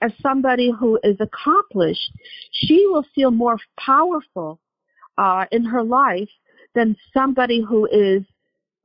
as 0.01 0.11
somebody 0.21 0.71
who 0.77 0.99
is 1.03 1.17
accomplished, 1.19 2.11
she 2.51 2.85
will 2.87 3.05
feel 3.13 3.31
more 3.31 3.57
powerful 3.79 4.59
uh, 5.17 5.45
in 5.51 5.63
her 5.63 5.83
life 5.83 6.29
than 6.73 6.95
somebody 7.13 7.61
who 7.61 7.85
is 7.85 8.23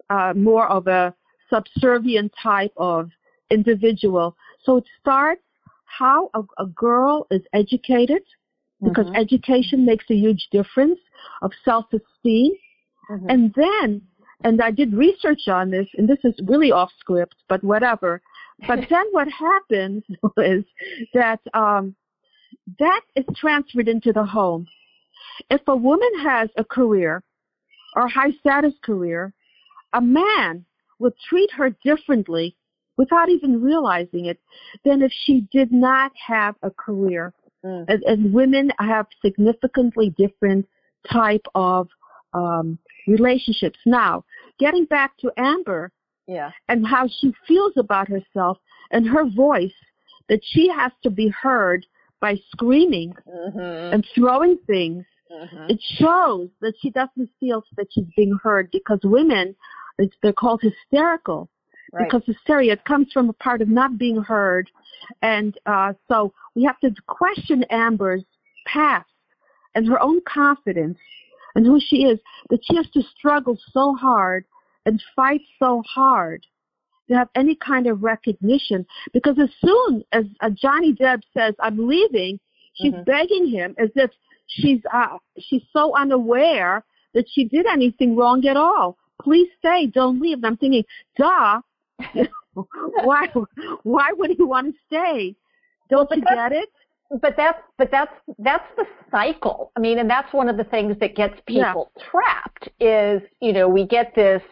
uh, 0.09 0.33
more 0.35 0.69
of 0.69 0.87
a 0.87 1.15
subservient 1.53 2.33
type 2.43 2.73
of 2.77 3.11
individual. 3.51 4.37
So 4.65 4.79
it 4.79 4.85
starts 5.01 5.43
how 5.85 6.31
a, 6.35 6.43
a 6.59 6.67
girl 6.67 7.27
is 7.31 7.43
educated, 7.53 8.23
because 8.83 9.07
mm-hmm. 9.07 9.17
education 9.17 9.85
makes 9.85 10.05
a 10.11 10.15
huge 10.15 10.49
difference 10.51 10.99
of 11.43 11.53
self-esteem. 11.65 12.53
Mm-hmm. 13.11 13.29
And 13.29 13.55
then 13.55 14.03
and 14.43 14.63
I 14.63 14.71
did 14.71 14.95
research 14.95 15.49
on 15.49 15.71
this, 15.71 15.87
and 15.97 16.09
this 16.09 16.19
is 16.25 16.35
really 16.47 16.73
off 16.73 16.91
script, 16.99 17.37
but 17.49 17.63
whatever. 17.63 18.23
But 18.67 18.81
then 18.91 19.05
what 19.11 19.29
happens 19.29 20.03
is 20.39 20.65
that 21.15 21.41
um, 21.55 21.95
that 22.79 23.03
is 23.17 23.25
transferred 23.37 23.89
into 23.89 24.13
the 24.13 24.25
home. 24.25 24.67
If 25.51 25.61
a 25.67 25.77
woman 25.77 26.11
has 26.23 26.49
a 26.57 26.65
career 26.65 27.23
or 27.95 28.09
high 28.09 28.33
status 28.41 28.75
career, 28.83 29.33
a 29.93 30.01
man 30.01 30.65
will 31.01 31.11
treat 31.29 31.51
her 31.51 31.71
differently 31.83 32.57
without 32.97 33.29
even 33.29 33.61
realizing 33.61 34.27
it 34.27 34.39
than 34.85 35.03
if 35.03 35.11
she 35.25 35.49
did 35.51 35.73
not 35.73 36.13
have 36.29 36.55
a 36.63 36.71
career. 36.71 37.33
Mm. 37.65 37.87
And, 37.89 38.03
and 38.05 38.33
women 38.33 38.71
have 38.79 39.07
significantly 39.25 40.15
different 40.17 40.67
type 41.11 41.47
of 41.55 41.89
um, 42.33 42.79
relationships. 43.09 43.79
Now, 43.85 44.25
getting 44.59 44.85
back 44.85 45.17
to 45.19 45.33
Amber 45.37 45.91
yeah. 46.29 46.51
and 46.69 46.87
how 46.87 47.09
she 47.09 47.33
feels 47.49 47.73
about 47.77 48.09
herself 48.09 48.59
and 48.93 49.07
her 49.09 49.29
voice, 49.29 49.73
that 50.29 50.41
she 50.45 50.69
has 50.69 50.93
to 51.03 51.11
be 51.11 51.29
heard 51.29 51.85
by 52.21 52.37
screaming 52.53 53.15
Mm-hmm. 53.27 53.95
and 53.95 54.07
throwing 54.15 54.59
things. 54.67 55.05
Mm-hmm. 55.33 55.71
It 55.71 55.81
shows 55.99 56.49
that 56.61 56.75
she 56.81 56.91
doesn't 56.91 57.31
feel 57.39 57.63
that 57.77 57.87
she's 57.91 58.05
being 58.17 58.39
heard 58.43 58.71
because 58.71 59.01
women, 59.03 59.55
it's, 60.01 60.17
they're 60.23 60.33
called 60.33 60.61
hysterical 60.63 61.49
Right. 61.93 62.07
because 62.07 62.23
hysteria 62.25 62.77
comes 62.77 63.11
from 63.13 63.29
a 63.31 63.33
part 63.33 63.61
of 63.61 63.69
not 63.69 63.99
being 63.99 64.23
heard. 64.23 64.71
And 65.23 65.59
uh, 65.67 65.95
so 66.07 66.33
we 66.55 66.63
have 66.63 66.79
to 66.81 66.95
question 67.09 67.65
Amber's 67.69 68.23
past 68.65 69.09
and 69.75 69.89
her 69.89 70.01
own 70.01 70.21
confidence 70.25 70.99
and 71.57 71.67
who 71.67 71.81
she 71.85 72.05
is, 72.05 72.21
that 72.51 72.61
she 72.63 72.77
has 72.77 72.89
to 72.91 73.03
struggle 73.19 73.59
so 73.73 73.95
hard 73.95 74.45
and 74.87 75.03
fight 75.17 75.41
so 75.59 75.83
hard 75.85 76.47
to 77.09 77.15
have 77.17 77.29
any 77.35 77.57
kind 77.57 77.89
of 77.89 78.05
recognition. 78.05 78.87
Because 79.13 79.37
as 79.41 79.51
soon 79.65 80.05
as 80.13 80.27
uh, 80.43 80.51
Johnny 80.51 80.93
Depp 80.93 81.23
says, 81.37 81.55
I'm 81.59 81.89
leaving, 81.89 82.39
she's 82.75 82.95
Mhm. 82.95 83.05
begging 83.05 83.49
him 83.49 83.75
as 83.79 83.91
if 83.97 84.13
she's, 84.47 84.81
uh, 84.93 85.19
she's 85.41 85.65
so 85.73 85.97
unaware 85.97 86.85
that 87.15 87.25
she 87.29 87.47
did 87.47 87.67
anything 87.67 88.15
wrong 88.15 88.47
at 88.47 88.57
all. 88.57 88.97
Please 89.23 89.49
stay, 89.59 89.87
don't 89.87 90.21
leave. 90.21 90.39
And 90.39 90.47
I'm 90.47 90.57
thinking, 90.57 90.85
duh, 91.17 91.61
why, 92.55 93.29
why 93.83 94.11
would 94.13 94.31
he 94.31 94.43
want 94.43 94.75
to 94.75 94.81
stay? 94.87 95.37
Don't 95.89 96.09
but 96.09 96.19
you 96.19 96.25
get 96.25 96.53
it? 96.53 96.69
but 97.21 97.35
that's 97.37 97.59
but 97.77 97.91
that's 97.91 98.13
that's 98.39 98.65
the 98.77 98.85
cycle. 99.11 99.73
I 99.77 99.81
mean, 99.81 99.99
and 99.99 100.09
that's 100.09 100.33
one 100.33 100.49
of 100.49 100.57
the 100.57 100.65
things 100.65 100.97
that 101.01 101.17
gets 101.17 101.35
Yeah. 101.49 101.73
people 101.73 101.91
trapped 102.11 102.69
is 102.79 103.21
you 103.41 103.53
know 103.53 103.69
we 103.69 103.87
get 103.87 104.15
this. 104.15 104.43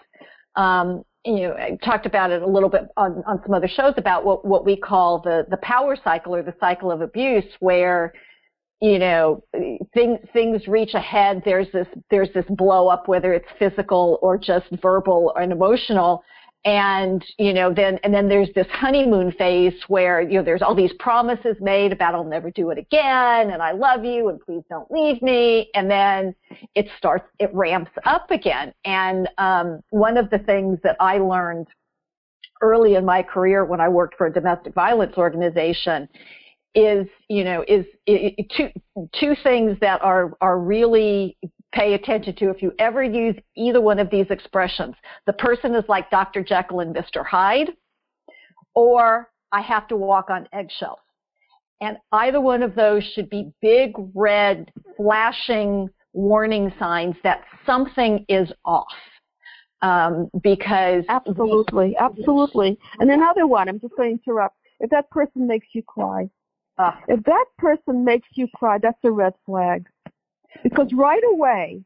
Um, 0.57 1.05
you 1.25 1.41
know, 1.41 1.55
I 1.55 1.77
talked 1.85 2.07
about 2.07 2.31
it 2.31 2.43
a 2.43 2.47
little 2.47 2.69
bit 2.69 2.85
on, 2.97 3.23
on 3.27 3.41
some 3.45 3.53
other 3.53 3.69
shows 3.69 3.95
about 3.97 4.25
what 4.25 4.45
what 4.45 4.65
we 4.65 4.77
call 4.77 5.21
the 5.21 5.47
the 5.51 5.59
power 5.59 5.97
cycle 6.03 6.35
or 6.35 6.43
the 6.43 6.55
cycle 6.59 6.91
of 6.91 7.01
abuse, 7.01 7.45
where 7.61 8.13
you 8.81 8.99
know 8.99 9.43
things 9.93 10.19
things 10.33 10.67
reach 10.69 10.95
ahead. 10.95 11.43
There's 11.45 11.71
this 11.73 11.89
there's 12.11 12.33
this 12.35 12.45
blow 12.51 12.89
up, 12.89 13.09
whether 13.09 13.33
it's 13.33 13.49
physical 13.59 14.19
or 14.23 14.39
just 14.39 14.67
verbal 14.81 15.33
and 15.37 15.53
emotional, 15.53 16.23
and 16.65 17.25
you 17.39 17.53
know 17.53 17.73
then 17.73 17.99
and 18.03 18.13
then 18.13 18.29
there's 18.29 18.51
this 18.55 18.67
honeymoon 18.71 19.33
phase 19.33 19.75
where 19.89 20.21
you 20.21 20.35
know 20.35 20.43
there's 20.43 20.63
all 20.63 20.75
these 20.75 20.93
promises 20.99 21.57
made 21.61 21.93
about 21.93 22.15
I'll 22.15 22.25
never 22.25 22.51
do 22.51 22.71
it 22.71 22.79
again 22.79 23.51
and 23.51 23.63
I 23.63 23.73
love 23.73 24.05
you 24.05 24.29
and 24.29 24.41
please 24.41 24.63
don't 24.69 24.91
leave 24.91 25.23
me 25.23 25.71
and 25.75 25.91
then 25.91 26.35
it 26.75 26.87
starts 26.99 27.27
it 27.39 27.51
ramps 27.55 27.93
up 28.05 28.31
again 28.31 28.73
and 28.85 29.29
um, 29.39 29.81
one 29.91 30.17
of 30.17 30.31
the 30.31 30.39
things 30.41 30.79
that 30.83 30.97
I 30.99 31.19
learned 31.19 31.69
early 32.61 32.97
in 32.97 33.05
my 33.05 33.23
career 33.23 33.65
when 33.65 33.81
I 33.81 33.89
worked 33.89 34.17
for 34.17 34.27
a 34.27 34.33
domestic 34.33 34.75
violence 34.75 35.17
organization 35.17 36.09
is 36.75 37.07
you 37.29 37.45
know 37.45 37.65
is 37.67 37.85
i 38.09 38.35
i 38.39 38.47
two 38.57 38.69
two 39.19 39.35
things 39.43 39.77
that 39.81 40.01
are 40.03 40.37
are 40.41 40.59
really 40.59 41.37
pay 41.73 41.95
attention 41.95 42.35
to 42.35 42.51
if 42.51 42.63
you 42.63 42.73
ever 42.79 43.03
use 43.03 43.35
either 43.57 43.81
one 43.81 43.99
of 43.99 44.11
these 44.11 44.27
expressions 44.31 44.95
the 45.27 45.33
person 45.35 45.75
is 45.75 45.85
like 45.89 46.11
Dr. 46.11 46.43
Jekyll 46.43 46.81
and 46.81 46.95
Mr. 46.95 47.25
Hyde 47.25 47.73
or 48.75 49.31
I 49.53 49.61
have 49.63 49.89
to 49.89 49.97
walk 49.97 50.31
on 50.31 50.49
eggshells 50.53 50.99
and 51.81 51.97
either 52.13 52.41
one 52.41 52.63
of 52.63 52.75
those 52.75 53.03
should 53.15 53.31
be 53.31 53.53
big 53.61 53.93
red 54.15 54.71
flashing 54.97 55.89
warning 56.13 56.73
signs 56.79 57.17
that 57.23 57.43
something 57.65 58.25
is 58.29 58.51
off 58.65 58.87
um, 59.83 60.29
because 60.43 61.05
Absolutely, 61.09 61.97
absolutely. 61.99 62.79
And 62.99 63.11
another 63.11 63.47
one, 63.47 63.69
I'm 63.69 63.81
just 63.81 63.95
going 63.97 64.19
to 64.19 64.23
interrupt. 64.25 64.57
If 64.81 64.91
that 64.91 65.11
person 65.11 65.47
makes 65.47 65.69
you 65.73 65.83
cry, 65.83 66.29
uh, 66.79 66.93
if 67.09 67.23
that 67.25 67.47
person 67.59 68.05
makes 68.05 68.29
you 68.35 68.47
cry, 68.55 68.79
that's 68.79 68.99
a 69.05 69.11
red 69.11 69.35
flag. 69.45 69.87
Because 70.63 70.93
right 70.93 71.23
away, 71.33 71.83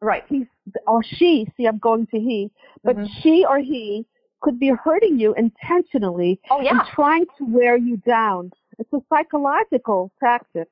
right 0.00 0.24
he 0.28 0.46
or 0.86 1.02
she, 1.02 1.46
see, 1.56 1.66
I'm 1.66 1.78
going 1.78 2.06
to 2.08 2.18
he, 2.18 2.50
but 2.82 2.96
Mhm. 2.96 3.08
she 3.20 3.44
or 3.44 3.58
he 3.58 4.06
could 4.40 4.58
be 4.58 4.68
hurting 4.70 5.18
you 5.18 5.34
intentionally 5.34 6.40
oh 6.50 6.60
yeah 6.60 6.70
and 6.70 6.80
trying 6.94 7.26
to 7.38 7.44
wear 7.44 7.76
you 7.76 7.98
down. 7.98 8.50
It's 8.78 8.92
a 8.92 9.02
psychological 9.08 10.10
tactic. 10.18 10.68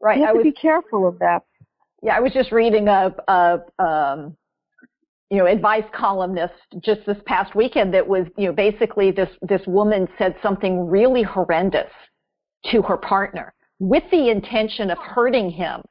right 0.00 0.18
You 0.18 0.24
I 0.24 0.26
have 0.26 0.36
was 0.36 0.44
to 0.44 0.50
be 0.50 0.52
careful 0.52 1.06
of 1.06 1.18
that. 1.20 1.44
Yeah, 2.02 2.16
I 2.16 2.20
was 2.20 2.32
just 2.32 2.52
reading 2.52 2.88
a, 2.88 3.14
a 3.28 3.60
um, 3.78 4.36
you 5.30 5.38
know 5.38 5.46
advice 5.46 5.84
columnist 5.92 6.54
just 6.80 7.04
this 7.06 7.18
past 7.26 7.54
weekend 7.54 7.94
that 7.94 8.06
was 8.06 8.26
you 8.36 8.46
know 8.46 8.52
basically 8.52 9.10
this 9.10 9.30
this 9.42 9.66
woman 9.66 10.08
said 10.18 10.36
something 10.42 10.86
really 10.86 11.22
horrendous 11.22 11.90
to 12.70 12.82
her 12.82 12.96
partner 12.96 13.52
with 13.78 14.04
the 14.10 14.30
intention 14.30 14.90
of 14.90 14.98
hurting 14.98 15.50
him 15.50 15.82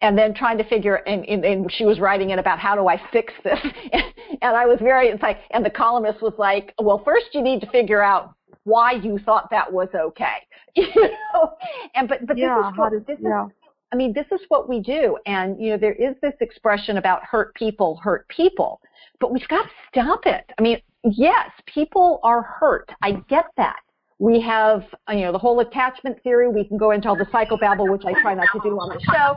and 0.00 0.16
then 0.16 0.34
trying 0.34 0.58
to 0.58 0.64
figure 0.64 0.96
and, 0.96 1.24
and, 1.26 1.44
and 1.44 1.72
she 1.72 1.84
was 1.84 1.98
writing 1.98 2.30
it 2.30 2.38
about 2.38 2.58
how 2.58 2.74
do 2.74 2.88
I 2.88 3.00
fix 3.12 3.32
this 3.44 3.58
and 3.92 4.56
I 4.56 4.66
was 4.66 4.78
very 4.80 5.08
it's 5.08 5.22
like 5.22 5.38
and 5.50 5.64
the 5.64 5.70
columnist 5.70 6.22
was 6.22 6.34
like 6.38 6.74
well 6.78 7.02
first 7.04 7.26
you 7.32 7.42
need 7.42 7.60
to 7.60 7.70
figure 7.70 8.02
out 8.02 8.34
why 8.64 8.92
you 8.92 9.18
thought 9.18 9.48
that 9.50 9.72
was 9.72 9.88
okay 9.94 10.46
you 10.76 10.88
know 10.94 11.52
and 11.94 12.08
but 12.08 12.26
but 12.26 12.36
yeah, 12.36 12.56
this 12.56 12.70
is 12.70 12.76
how 12.76 12.82
what, 12.82 12.92
does, 12.92 13.02
this 13.06 13.18
is 13.18 13.24
yeah. 13.24 13.46
I 13.90 13.96
mean, 13.96 14.12
this 14.12 14.26
is 14.32 14.40
what 14.48 14.68
we 14.68 14.80
do. 14.80 15.16
And, 15.24 15.60
you 15.60 15.70
know, 15.70 15.78
there 15.78 15.94
is 15.94 16.14
this 16.20 16.34
expression 16.40 16.98
about 16.98 17.24
hurt 17.24 17.54
people, 17.54 17.96
hurt 17.96 18.28
people, 18.28 18.80
but 19.18 19.32
we've 19.32 19.48
got 19.48 19.62
to 19.62 19.70
stop 19.88 20.26
it. 20.26 20.44
I 20.58 20.62
mean, 20.62 20.80
yes, 21.04 21.50
people 21.66 22.20
are 22.22 22.42
hurt. 22.42 22.90
I 23.02 23.12
get 23.28 23.46
that. 23.56 23.80
We 24.18 24.40
have, 24.40 24.84
uh, 25.08 25.12
you 25.12 25.22
know, 25.22 25.32
the 25.32 25.38
whole 25.38 25.60
attachment 25.60 26.22
theory. 26.22 26.48
We 26.48 26.64
can 26.64 26.76
go 26.76 26.90
into 26.90 27.08
all 27.08 27.16
the 27.16 27.26
psychobabble, 27.26 27.90
which 27.90 28.04
I 28.04 28.20
try 28.20 28.34
not 28.34 28.48
to 28.52 28.60
do 28.62 28.78
on 28.78 28.88
the 28.88 29.00
show. 29.12 29.36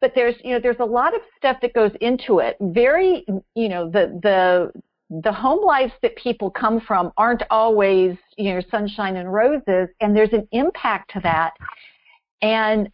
But 0.00 0.12
there's, 0.14 0.34
you 0.44 0.52
know, 0.52 0.60
there's 0.60 0.80
a 0.80 0.84
lot 0.84 1.14
of 1.14 1.22
stuff 1.38 1.56
that 1.62 1.72
goes 1.72 1.92
into 2.00 2.40
it. 2.40 2.56
Very, 2.60 3.24
you 3.54 3.68
know, 3.68 3.90
the, 3.90 4.18
the, 4.22 4.70
the 5.22 5.32
home 5.32 5.64
lives 5.64 5.92
that 6.02 6.14
people 6.16 6.50
come 6.50 6.80
from 6.80 7.12
aren't 7.16 7.42
always, 7.50 8.16
you 8.36 8.52
know, 8.52 8.60
sunshine 8.70 9.16
and 9.16 9.32
roses, 9.32 9.88
and 10.00 10.14
there's 10.14 10.32
an 10.32 10.46
impact 10.52 11.12
to 11.12 11.20
that. 11.20 11.52
And 12.42 12.90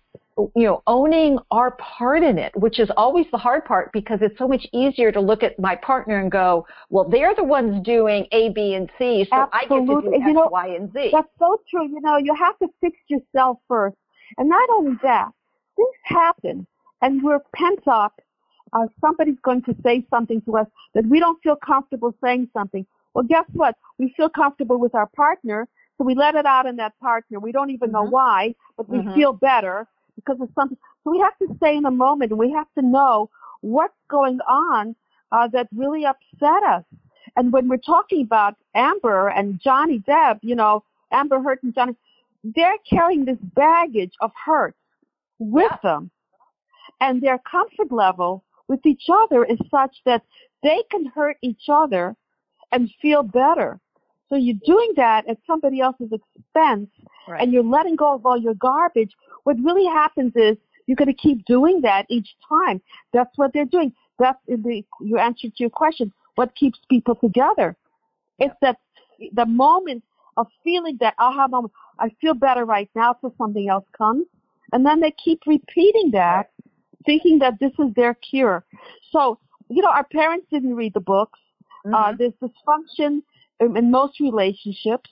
you 0.54 0.64
know, 0.64 0.82
owning 0.86 1.38
our 1.50 1.72
part 1.72 2.22
in 2.22 2.38
it, 2.38 2.52
which 2.56 2.78
is 2.80 2.90
always 2.96 3.26
the 3.30 3.38
hard 3.38 3.64
part 3.64 3.92
because 3.92 4.18
it's 4.22 4.36
so 4.38 4.48
much 4.48 4.66
easier 4.72 5.12
to 5.12 5.20
look 5.20 5.42
at 5.42 5.58
my 5.58 5.76
partner 5.76 6.18
and 6.18 6.30
go, 6.30 6.66
well, 6.90 7.08
they're 7.08 7.34
the 7.34 7.44
ones 7.44 7.84
doing 7.84 8.26
A, 8.32 8.48
B, 8.50 8.74
and 8.74 8.90
C, 8.98 9.26
so 9.30 9.48
I 9.52 9.64
get 9.66 9.86
to 9.86 10.00
do 10.00 10.12
And 10.12 10.24
you 10.26 10.34
know, 10.34 10.48
Y, 10.50 10.66
and 10.68 10.92
Z. 10.92 11.10
That's 11.12 11.28
so 11.38 11.60
true. 11.70 11.86
You 11.86 12.00
know, 12.00 12.16
you 12.16 12.34
have 12.34 12.58
to 12.58 12.68
fix 12.80 12.96
yourself 13.08 13.58
first. 13.68 13.96
And 14.38 14.48
not 14.48 14.68
only 14.70 14.96
that, 15.02 15.28
things 15.76 15.96
happen 16.04 16.66
and 17.02 17.22
we're 17.22 17.40
pent 17.54 17.86
up. 17.86 18.20
Uh, 18.72 18.86
somebody's 19.00 19.38
going 19.42 19.62
to 19.62 19.74
say 19.82 20.04
something 20.08 20.40
to 20.42 20.56
us 20.56 20.66
that 20.94 21.06
we 21.06 21.20
don't 21.20 21.38
feel 21.42 21.56
comfortable 21.56 22.14
saying 22.24 22.48
something. 22.54 22.86
Well, 23.14 23.24
guess 23.24 23.44
what? 23.52 23.76
We 23.98 24.14
feel 24.16 24.30
comfortable 24.30 24.78
with 24.78 24.94
our 24.94 25.08
partner, 25.14 25.68
so 25.98 26.04
we 26.04 26.14
let 26.14 26.34
it 26.34 26.46
out 26.46 26.64
in 26.66 26.76
that 26.76 26.98
partner. 26.98 27.38
We 27.38 27.52
don't 27.52 27.70
even 27.70 27.92
know 27.92 28.04
Mhm. 28.04 28.10
why, 28.10 28.54
but 28.76 28.88
we 28.88 29.02
Mhm. 29.02 29.14
feel 29.14 29.32
better 29.34 29.86
because 30.16 30.40
of 30.40 30.48
something. 30.54 30.78
So 31.04 31.10
we 31.10 31.18
have 31.18 31.36
to 31.38 31.54
stay 31.56 31.76
in 31.76 31.82
the 31.84 31.90
moment 31.90 32.30
and 32.30 32.38
we 32.38 32.52
have 32.52 32.66
to 32.78 32.82
know 32.84 33.30
what's 33.60 33.94
going 34.10 34.40
on 34.48 34.94
uh, 35.32 35.48
that 35.48 35.68
really 35.74 36.04
upset 36.04 36.62
us. 36.64 36.84
And 37.36 37.52
when 37.52 37.68
we're 37.68 37.78
talking 37.78 38.22
about 38.22 38.56
Amber 38.74 39.28
and 39.28 39.60
Johnny 39.60 40.00
Depp, 40.00 40.40
you 40.42 40.54
know, 40.54 40.84
Amber 41.12 41.40
Heard 41.40 41.60
and 41.62 41.74
Johnny, 41.74 41.96
they're 42.44 42.78
carrying 42.88 43.24
this 43.24 43.38
baggage 43.54 44.12
of 44.20 44.32
hurt 44.44 44.74
with 45.38 45.70
Yeah. 45.70 45.78
them. 45.82 46.10
And 47.00 47.20
their 47.22 47.38
comfort 47.38 47.90
level 47.90 48.44
with 48.68 48.84
each 48.86 49.04
other 49.10 49.44
is 49.44 49.58
such 49.70 50.02
that 50.04 50.22
they 50.62 50.82
can 50.90 51.06
hurt 51.06 51.36
each 51.42 51.68
other 51.68 52.16
and 52.70 52.90
feel 53.00 53.22
better. 53.22 53.80
So 54.28 54.36
you're 54.36 54.56
doing 54.64 54.92
that 54.96 55.28
at 55.28 55.38
somebody 55.46 55.80
else's 55.80 56.10
expense 56.12 56.88
Right. 57.28 57.40
and 57.40 57.52
you're 57.52 57.62
letting 57.64 57.96
go 57.96 58.14
of 58.14 58.26
all 58.26 58.36
your 58.38 58.54
garbage. 58.54 59.12
What 59.44 59.56
really 59.62 59.86
happens 59.86 60.32
is 60.34 60.56
you're 60.86 60.96
going 60.96 61.08
to 61.08 61.14
keep 61.14 61.44
doing 61.44 61.80
that 61.82 62.06
each 62.08 62.34
time. 62.48 62.80
That's 63.12 63.30
what 63.36 63.52
they're 63.52 63.64
doing. 63.64 63.92
That's 64.18 64.38
in 64.48 64.62
the, 64.62 64.84
your 65.00 65.18
answer 65.18 65.48
to 65.48 65.54
your 65.56 65.70
question. 65.70 66.12
What 66.34 66.54
keeps 66.54 66.78
people 66.88 67.14
together? 67.14 67.76
It's 68.38 68.54
that 68.60 68.78
the 69.32 69.46
moment 69.46 70.02
of 70.36 70.46
feeling 70.64 70.96
that 71.00 71.14
aha 71.18 71.46
moment. 71.48 71.72
I 71.98 72.10
feel 72.20 72.34
better 72.34 72.64
right 72.64 72.90
now 72.94 73.16
so 73.20 73.32
something 73.38 73.68
else 73.68 73.84
comes, 73.96 74.26
and 74.72 74.84
then 74.84 75.00
they 75.00 75.12
keep 75.12 75.42
repeating 75.46 76.10
that, 76.12 76.50
thinking 77.04 77.38
that 77.40 77.60
this 77.60 77.72
is 77.78 77.92
their 77.94 78.14
cure. 78.14 78.64
So 79.10 79.38
you 79.68 79.82
know, 79.82 79.90
our 79.90 80.04
parents 80.04 80.46
didn't 80.50 80.74
read 80.74 80.94
the 80.94 81.00
books. 81.00 81.38
Uh, 81.86 82.12
Mhm. 82.12 82.18
there's 82.18 82.32
dysfunction 82.42 83.22
in, 83.60 83.76
in 83.76 83.90
most 83.90 84.20
relationships, 84.20 85.10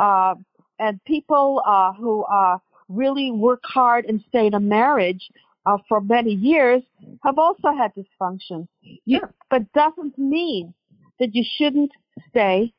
uh, 0.00 0.34
and 0.82 1.02
people 1.04 1.62
uh, 1.64 1.92
who 1.92 2.24
uh, 2.24 2.58
really 2.88 3.30
work 3.30 3.62
hard 3.64 4.04
and 4.04 4.22
stay 4.28 4.46
in 4.48 4.54
a 4.54 4.60
marriage 4.60 5.24
uh, 5.66 5.78
for 5.88 6.00
many 6.00 6.32
years 6.32 6.82
have 7.22 7.38
also 7.38 7.68
had 7.80 7.92
dysfunction. 7.94 8.66
You, 9.04 9.18
Sure. 9.20 9.34
But 9.48 9.72
doesn't 9.74 10.18
mean 10.18 10.74
that 11.20 11.34
you 11.34 11.44
shouldn't 11.56 11.92
stay. 12.30 12.72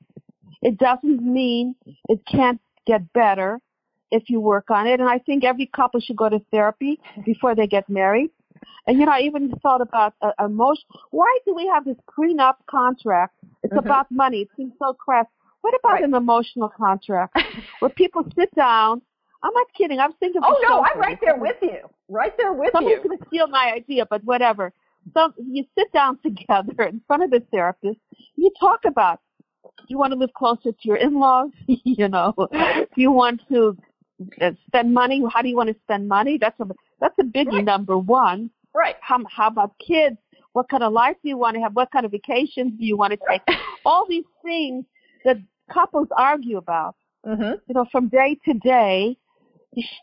It 0.61 0.77
doesn't 0.77 1.21
mean 1.21 1.75
it 2.09 2.19
can't 2.29 2.59
get 2.85 3.01
better 3.13 3.59
if 4.11 4.23
you 4.31 4.39
work 4.39 4.69
on 4.69 4.87
it. 4.87 4.99
And 4.99 5.07
I 5.07 5.19
think 5.19 5.43
every 5.43 5.67
couple 5.67 5.99
should 6.01 6.17
go 6.17 6.29
to 6.29 6.39
therapy 6.51 6.99
before 7.25 7.55
they 7.55 7.67
get 7.67 7.87
married. 7.89 8.31
And 8.87 8.99
you 8.99 9.05
know, 9.05 9.11
I 9.13 9.21
even 9.21 9.51
thought 9.61 9.81
about 9.81 10.13
uh, 10.21 10.31
emotion. 10.43 10.83
Why 11.11 11.31
do 11.45 11.53
we 11.53 11.67
have 11.73 11.85
this 11.85 11.97
prenup 12.17 12.55
contract? 12.69 13.33
It's 13.63 13.73
Mhm. 13.73 13.85
about 13.85 14.11
money. 14.11 14.39
It 14.41 14.49
seems 14.57 14.73
so 14.77 14.93
crass. 14.93 15.27
What 15.63 15.73
about 15.79 15.93
Right. 15.93 16.03
an 16.03 16.13
emotional 16.13 16.67
contract 16.69 17.37
where 17.79 17.89
people 17.89 18.23
sit 18.37 18.53
down? 18.53 19.01
I'm 19.41 19.53
not 19.53 19.67
kidding. 19.77 19.97
I'm 19.99 20.11
thinking. 20.19 20.41
Oh 20.43 20.59
no, 20.67 20.83
I'm 20.83 20.99
right 20.99 21.17
there 21.21 21.37
with 21.37 21.55
you. 21.61 21.79
Right 22.09 22.35
there 22.37 22.51
with 22.53 22.71
Somebody's 22.73 22.99
you. 23.01 23.09
going 23.09 23.17
to 23.17 23.25
steal 23.27 23.47
my 23.47 23.71
idea, 23.73 24.05
but 24.09 24.21
whatever. 24.25 24.71
So 25.13 25.31
you 25.37 25.63
sit 25.77 25.91
down 25.93 26.19
together 26.23 26.83
in 26.83 27.01
front 27.07 27.23
of 27.23 27.31
the 27.31 27.41
therapist. 27.49 27.99
You 28.35 28.51
talk 28.59 28.81
about. 28.85 29.19
Do 29.63 29.85
you 29.87 29.97
want 29.97 30.11
to 30.11 30.19
live 30.19 30.33
closer 30.33 30.71
to 30.73 30.77
your 30.83 30.97
in-laws? 30.97 31.51
you 31.67 32.09
know, 32.09 32.33
do 32.51 33.01
you 33.01 33.11
want 33.11 33.41
to 33.49 33.77
uh, 34.41 34.51
spend 34.67 34.93
money? 34.93 35.23
How 35.33 35.41
do 35.41 35.47
you 35.47 35.55
want 35.55 35.69
to 35.69 35.75
spend 35.83 36.07
money? 36.09 36.37
That's 36.39 36.59
a 36.59 36.65
that's 36.99 37.15
a 37.19 37.23
biggie. 37.23 37.53
Right. 37.53 37.65
Number 37.65 37.97
one. 37.97 38.49
Right. 38.73 38.95
How 38.99 39.19
how 39.29 39.47
about 39.47 39.73
kids? 39.79 40.17
What 40.51 40.67
kind 40.69 40.83
of 40.83 40.91
life 40.91 41.15
do 41.23 41.29
you 41.29 41.37
want 41.37 41.55
to 41.55 41.61
have? 41.61 41.73
What 41.75 41.89
kind 41.91 42.05
of 42.05 42.11
vacations 42.11 42.73
do 42.77 42.85
you 42.85 42.97
want 42.97 43.11
to 43.13 43.19
take? 43.29 43.41
All 43.85 44.05
these 44.07 44.25
things 44.43 44.85
that 45.25 45.37
couples 45.73 46.07
argue 46.17 46.57
about. 46.57 46.95
Mhm. 47.25 47.59
You 47.67 47.73
know, 47.75 47.85
from 47.91 48.07
day 48.09 48.37
to 48.45 48.53
day. 48.53 49.17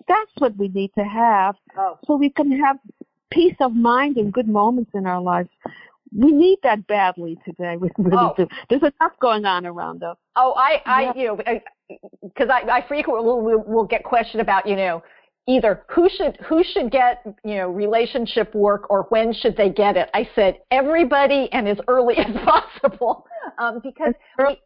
That's 0.08 0.32
what 0.38 0.56
we 0.56 0.66
need 0.68 0.90
to 0.98 1.04
have 1.04 1.54
Oh. 1.78 1.96
so 2.04 2.16
we 2.16 2.28
can 2.30 2.50
have 2.50 2.76
peace 3.30 3.54
of 3.60 3.72
mind 3.72 4.16
and 4.16 4.32
good 4.32 4.48
moments 4.48 4.90
in 4.94 5.06
our 5.06 5.20
lives. 5.20 5.48
We 6.12 6.32
need 6.32 6.58
that 6.64 6.88
badly 6.88 7.38
today. 7.44 7.76
We 7.76 7.88
really 7.98 8.16
Oh. 8.20 8.34
do. 8.36 8.48
There's 8.68 8.82
enough 8.82 9.16
going 9.20 9.44
on 9.44 9.64
around 9.66 10.02
us. 10.02 10.16
Oh, 10.34 10.54
I, 10.56 10.82
I, 10.86 11.02
Yeah. 11.02 11.12
you 11.14 11.26
know, 11.28 11.36
because 12.22 12.48
I, 12.50 12.62
I 12.78 12.80
frequently 12.88 13.24
will, 13.24 13.62
will, 13.64 13.84
get 13.84 14.02
questioned 14.02 14.40
about, 14.40 14.66
you 14.66 14.74
know, 14.74 15.04
either 15.46 15.84
who 15.88 16.08
should 16.08 16.36
who 16.48 16.64
should 16.64 16.90
get, 16.90 17.22
you 17.44 17.54
know, 17.58 17.68
relationship 17.68 18.52
work 18.54 18.90
or 18.90 19.06
when 19.10 19.32
should 19.32 19.56
they 19.56 19.68
get 19.70 19.96
it. 19.96 20.10
I 20.14 20.28
said 20.34 20.58
everybody 20.72 21.48
and 21.52 21.68
as 21.68 21.78
early 21.86 22.16
as 22.26 22.34
possible, 22.44 23.24
um, 23.58 23.80
because 23.84 24.14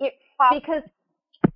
it- 0.00 0.14
because 0.52 0.82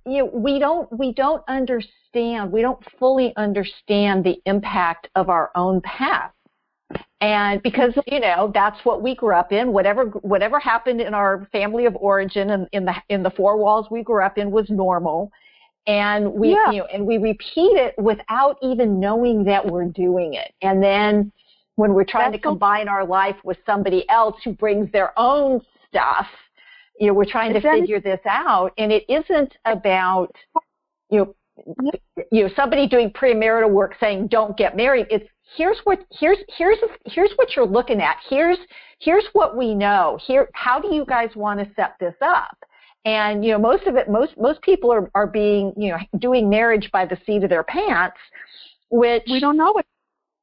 you 0.05 0.19
know, 0.19 0.25
we 0.33 0.59
don't 0.59 0.91
we 0.97 1.13
don't 1.13 1.43
understand 1.47 2.51
we 2.51 2.61
don't 2.61 2.79
fully 2.99 3.33
understand 3.35 4.23
the 4.23 4.39
impact 4.45 5.09
of 5.15 5.29
our 5.29 5.51
own 5.55 5.81
past. 5.81 6.33
And 7.21 7.61
because 7.61 7.93
you 8.07 8.19
know 8.19 8.51
that's 8.53 8.83
what 8.85 9.01
we 9.01 9.15
grew 9.15 9.35
up 9.35 9.51
in 9.51 9.73
whatever 9.73 10.05
whatever 10.05 10.59
happened 10.59 11.01
in 11.01 11.13
our 11.13 11.47
family 11.51 11.85
of 11.85 11.95
origin 11.97 12.51
and 12.51 12.67
in 12.71 12.85
the 12.85 12.95
in 13.09 13.23
the 13.23 13.29
four 13.31 13.57
walls 13.57 13.87
we 13.91 14.03
grew 14.03 14.23
up 14.23 14.37
in 14.37 14.51
was 14.51 14.69
normal. 14.69 15.31
And 15.85 16.31
we 16.33 16.51
Yeah. 16.51 16.71
you 16.71 16.77
know 16.79 16.87
and 16.93 17.05
we 17.05 17.17
repeat 17.17 17.77
it 17.77 17.95
without 17.97 18.57
even 18.61 18.99
knowing 18.99 19.43
that 19.45 19.65
we're 19.65 19.85
doing 19.85 20.33
it. 20.33 20.53
And 20.61 20.81
then 20.81 21.31
when 21.75 21.93
we're 21.93 22.05
trying 22.05 22.31
That's 22.31 22.41
to 22.43 22.49
combine 22.49 22.87
our 22.87 23.05
life 23.05 23.37
with 23.43 23.57
somebody 23.65 24.09
else 24.09 24.35
who 24.43 24.53
brings 24.53 24.91
their 24.91 25.17
own 25.17 25.61
stuff 25.87 26.27
you 26.99 27.07
know 27.07 27.13
we're 27.13 27.25
trying 27.25 27.53
to 27.53 27.61
figure 27.61 27.99
this 27.99 28.19
out 28.27 28.71
and 28.77 28.91
it 28.91 29.03
isn't 29.09 29.53
about 29.65 30.31
you 31.09 31.19
know 31.19 31.35
you 32.31 32.43
know 32.43 32.49
somebody 32.55 32.87
doing 32.87 33.09
premarital 33.11 33.69
work 33.69 33.95
saying 33.99 34.27
don't 34.27 34.55
get 34.57 34.75
married 34.75 35.07
it's 35.09 35.27
here's 35.57 35.79
what 35.85 36.05
here's 36.11 36.37
here's 36.57 36.77
here's 37.05 37.31
what 37.35 37.55
you're 37.55 37.65
looking 37.65 38.01
at 38.01 38.17
here's 38.29 38.57
here's 38.99 39.25
what 39.33 39.57
we 39.57 39.73
know 39.73 40.17
here 40.25 40.49
how 40.53 40.79
do 40.79 40.93
you 40.93 41.05
guys 41.05 41.29
want 41.35 41.59
to 41.59 41.67
set 41.75 41.95
this 41.99 42.15
up 42.21 42.57
and 43.05 43.43
you 43.43 43.51
know 43.51 43.57
most 43.57 43.85
of 43.87 43.95
it 43.95 44.09
most 44.09 44.37
most 44.37 44.61
people 44.61 44.91
are 44.91 45.09
are 45.15 45.27
being 45.27 45.73
you 45.77 45.91
know 45.91 45.97
doing 46.19 46.49
marriage 46.49 46.89
by 46.91 47.05
the 47.05 47.17
seat 47.25 47.43
of 47.43 47.49
their 47.49 47.63
pants 47.63 48.17
which 48.89 49.23
We 49.29 49.39
don't 49.39 49.57
know 49.57 49.71
what 49.71 49.85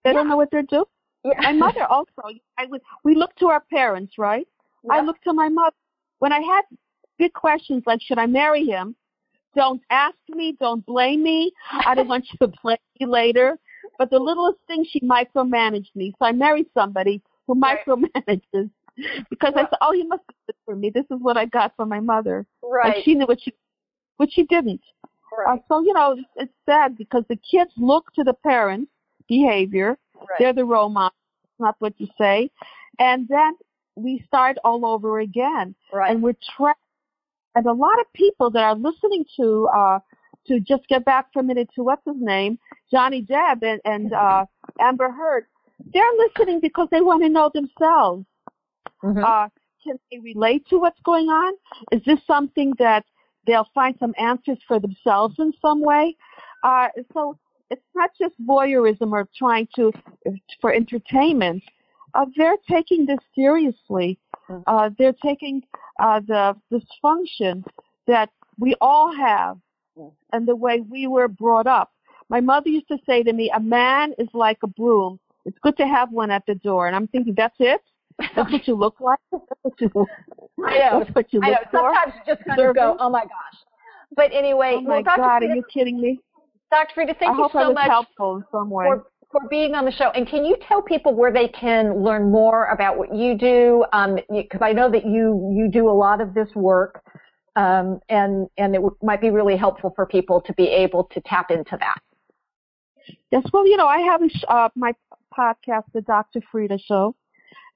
they 0.05 0.13
don't 0.13 0.27
Yeah. 0.27 0.31
know 0.31 0.37
what 0.37 0.51
they're 0.51 0.63
doing. 0.63 0.85
yeah. 1.25 1.33
My 1.41 1.53
mother 1.53 1.85
also. 1.85 2.11
I 2.59 2.67
was 2.67 2.81
We 3.05 3.15
look 3.15 3.35
to 3.37 3.47
our 3.49 3.61
parents, 3.73 4.15
right? 4.19 4.47
I 4.91 5.01
look 5.01 5.21
to 5.23 5.33
my 5.33 5.49
mother 5.49 5.75
when 6.19 6.33
I 6.33 6.41
had 6.41 6.63
big 7.19 7.33
questions 7.33 7.83
like, 7.87 8.01
should 8.03 8.19
I 8.19 8.27
marry 8.27 8.65
him? 8.65 8.95
Don't 9.55 9.81
ask 9.91 10.17
me. 10.29 10.57
Don't 10.61 10.85
blame 10.85 11.23
me. 11.23 11.53
I 11.87 11.95
don't 11.95 12.09
want 12.09 12.27
you 12.31 12.47
to 12.47 12.53
blame 12.63 12.77
me 13.01 13.07
later. 13.07 13.59
But 13.99 14.11
the 14.11 14.19
littlest 14.19 14.59
thing, 14.67 14.85
she 14.89 15.01
micromanaged 15.01 15.95
me. 15.95 16.15
So 16.19 16.27
I 16.27 16.33
married 16.33 16.67
somebody 16.75 17.23
who 17.47 17.59
Right. 17.59 17.79
micromanages 17.87 18.71
because 19.31 19.55
I 19.57 19.63
said, 19.63 19.79
oh, 19.81 19.93
you 19.93 20.07
must 20.09 20.27
be 20.27 20.35
good 20.47 20.57
for 20.65 20.77
me. 20.77 20.91
This 20.91 21.05
is 21.11 21.19
what 21.21 21.37
I 21.37 21.47
got 21.47 21.75
from 21.77 21.89
my 21.89 22.01
mother. 22.01 22.47
right 22.63 22.97
And 22.97 23.05
she 23.05 23.15
knew 23.15 23.27
what 23.27 23.41
she, 23.41 23.55
what 24.17 24.31
she 24.33 24.45
didn't. 24.45 24.81
right 25.37 25.55
Uh, 25.55 25.59
so, 25.69 25.81
you 25.83 25.93
know, 25.93 26.13
it's, 26.13 26.29
it's 26.37 26.53
sad 26.67 26.97
because 26.97 27.25
the 27.29 27.37
kids 27.37 27.71
look 27.77 28.13
to 28.15 28.25
the 28.25 28.35
parents' 28.35 28.91
behavior. 29.29 29.99
right 30.17 30.29
They're 30.39 30.53
the 30.53 30.65
role 30.65 30.89
models, 30.89 31.15
not 31.59 31.77
what 31.79 31.95
you 31.99 32.09
say. 32.19 32.51
And 32.99 33.29
then 33.29 33.55
we 33.97 34.23
start 34.27 34.59
all 34.63 34.87
over 34.87 35.19
again. 35.21 35.75
right 35.93 36.11
And 36.11 36.23
we're 36.23 36.37
trapped. 36.57 36.81
And 37.55 37.67
a 37.67 37.73
lot 37.73 37.99
of 37.99 38.13
people 38.13 38.51
that 38.51 38.63
are 38.63 38.75
listening 38.75 39.25
to, 39.39 39.69
uh, 39.75 39.99
to 40.47 40.61
just 40.61 40.87
get 40.89 41.05
back 41.05 41.33
for 41.33 41.41
a 41.41 41.43
minute 41.43 41.69
to 41.75 41.83
what's 41.83 42.05
his 42.07 42.17
name, 42.19 42.59
Johnny 42.91 43.23
Depp 43.23 43.63
and, 43.63 43.81
and 43.85 44.13
uh, 44.13 44.45
Amber 44.79 45.11
Heard, 45.11 45.47
they're 45.93 46.05
listening 46.19 46.61
because 46.61 46.89
they 46.91 47.01
want 47.01 47.23
to 47.23 47.29
know 47.29 47.51
themselves. 47.53 48.27
Mhm. 49.03 49.25
Uh, 49.25 49.49
can 49.83 49.99
they 50.11 50.19
relate 50.19 50.67
to 50.69 50.79
what's 50.79 51.01
going 51.01 51.29
on? 51.29 51.55
Is 51.93 52.03
this 52.05 52.19
something 52.27 52.73
that 52.79 53.05
they'll 53.47 53.69
find 53.75 53.95
some 53.99 54.15
answers 54.19 54.59
for 54.67 54.79
themselves 54.79 55.37
in 55.39 55.53
some 55.63 55.81
way? 55.81 56.17
Uh, 56.63 56.89
so 57.15 57.39
it's 57.71 57.85
not 57.95 58.11
just 58.19 58.35
voyeurism 58.45 59.13
or 59.13 59.29
trying 59.37 59.69
to 59.77 59.93
for 60.61 60.73
entertainment. 60.73 61.63
Uh, 62.17 62.25
they're 62.37 62.57
taking 62.69 63.05
this 63.07 63.19
seriously. 63.35 64.19
Mhm. 64.49 64.63
Uh, 64.67 64.91
they're 64.99 65.19
taking 65.25 65.63
uh, 65.99 66.21
the 66.21 66.55
dysfunction 66.73 67.65
that 68.07 68.29
we 68.59 68.75
all 68.81 69.13
have 69.15 69.59
Mhm. 69.99 70.13
and 70.33 70.47
the 70.49 70.57
way 70.57 70.81
we 70.81 71.07
were 71.07 71.29
brought 71.29 71.67
up. 71.67 71.93
My 72.29 72.41
mother 72.41 72.69
used 72.71 72.89
to 72.89 72.99
say 73.07 73.23
to 73.23 73.33
me, 73.33 73.51
"A 73.51 73.61
man 73.61 74.15
is 74.19 74.29
like 74.35 74.59
a 74.63 74.67
broom. 74.67 75.19
It's 75.45 75.59
good 75.59 75.77
to 75.77 75.87
have 75.87 76.11
one 76.11 76.31
at 76.31 76.45
the 76.47 76.55
door." 76.57 76.87
And 76.87 76.97
I'm 76.97 77.07
thinking, 77.09 77.35
"That's 77.35 77.57
it." 77.61 77.83
That's 78.35 78.51
what 78.53 78.67
you 78.67 78.75
look 78.85 78.99
like. 79.01 79.19
That's 79.31 79.61
what 79.63 79.81
you, 79.81 79.91
I 80.65 80.79
know. 80.79 80.99
That's 81.01 81.15
what 81.15 81.33
you 81.33 81.41
I 81.43 81.51
know. 81.51 81.57
look 81.61 81.71
for. 81.71 81.95
Sometimes 81.95 82.15
you 82.17 82.35
just 82.35 82.45
kind 82.47 82.61
of 82.61 82.75
go, 82.75 82.97
oh 82.99 83.11
my 83.11 83.25
gosh. 83.25 83.59
But 84.15 84.33
anyway, 84.33 84.77
Oh 84.79 84.81
my 84.81 84.89
well, 84.89 85.03
Dr. 85.03 85.17
God, 85.23 85.43
are 85.43 85.55
you 85.55 85.63
kidding 85.73 86.01
me? 86.01 86.21
Dr. 86.71 86.95
Frieda, 86.95 87.15
thank 87.19 87.35
I 87.35 87.43
you 87.43 87.49
so 87.53 87.69
was 87.69 87.75
much 87.75 87.91
helpful 87.91 88.37
in 88.37 88.45
some 88.51 88.71
way. 88.71 88.87
for, 88.87 89.07
for 89.37 89.49
being 89.49 89.75
on 89.75 89.85
the 89.85 89.93
show. 89.93 90.11
And 90.11 90.27
can 90.27 90.45
you 90.45 90.57
tell 90.67 90.83
people 90.83 91.15
where 91.15 91.33
they 91.33 91.49
can 91.49 92.03
learn 92.03 92.31
more 92.31 92.67
about 92.67 92.97
what 92.97 93.15
you 93.15 93.37
do? 93.37 93.85
Because 94.31 94.61
I 94.63 94.73
know 94.73 94.91
that 94.91 95.05
you 95.05 95.53
you 95.55 95.69
do 95.71 95.89
a 95.89 95.93
lot 95.93 96.21
of 96.21 96.35
this 96.35 96.49
work, 96.55 97.03
um, 97.55 98.01
and 98.09 98.49
and 98.57 98.75
it 98.75 98.79
w- 98.79 98.97
might 99.03 99.21
be 99.21 99.31
really 99.31 99.57
helpful 99.57 99.93
for 99.95 100.07
people 100.07 100.41
to 100.43 100.53
be 100.55 100.69
able 100.69 101.05
to 101.13 101.21
tap 101.23 101.51
into 101.51 101.77
that. 101.79 101.99
Yes, 103.31 103.45
well, 103.53 103.67
you 103.67 103.77
know, 103.77 103.87
I 103.87 103.99
have 103.99 104.23
a 104.23 104.29
sh- 104.29 104.45
uh, 104.49 104.69
my 104.75 104.95
podcast, 105.37 105.85
The 105.93 106.01
Dr. 106.01 106.41
Frieda 106.51 106.79
Show, 106.79 107.15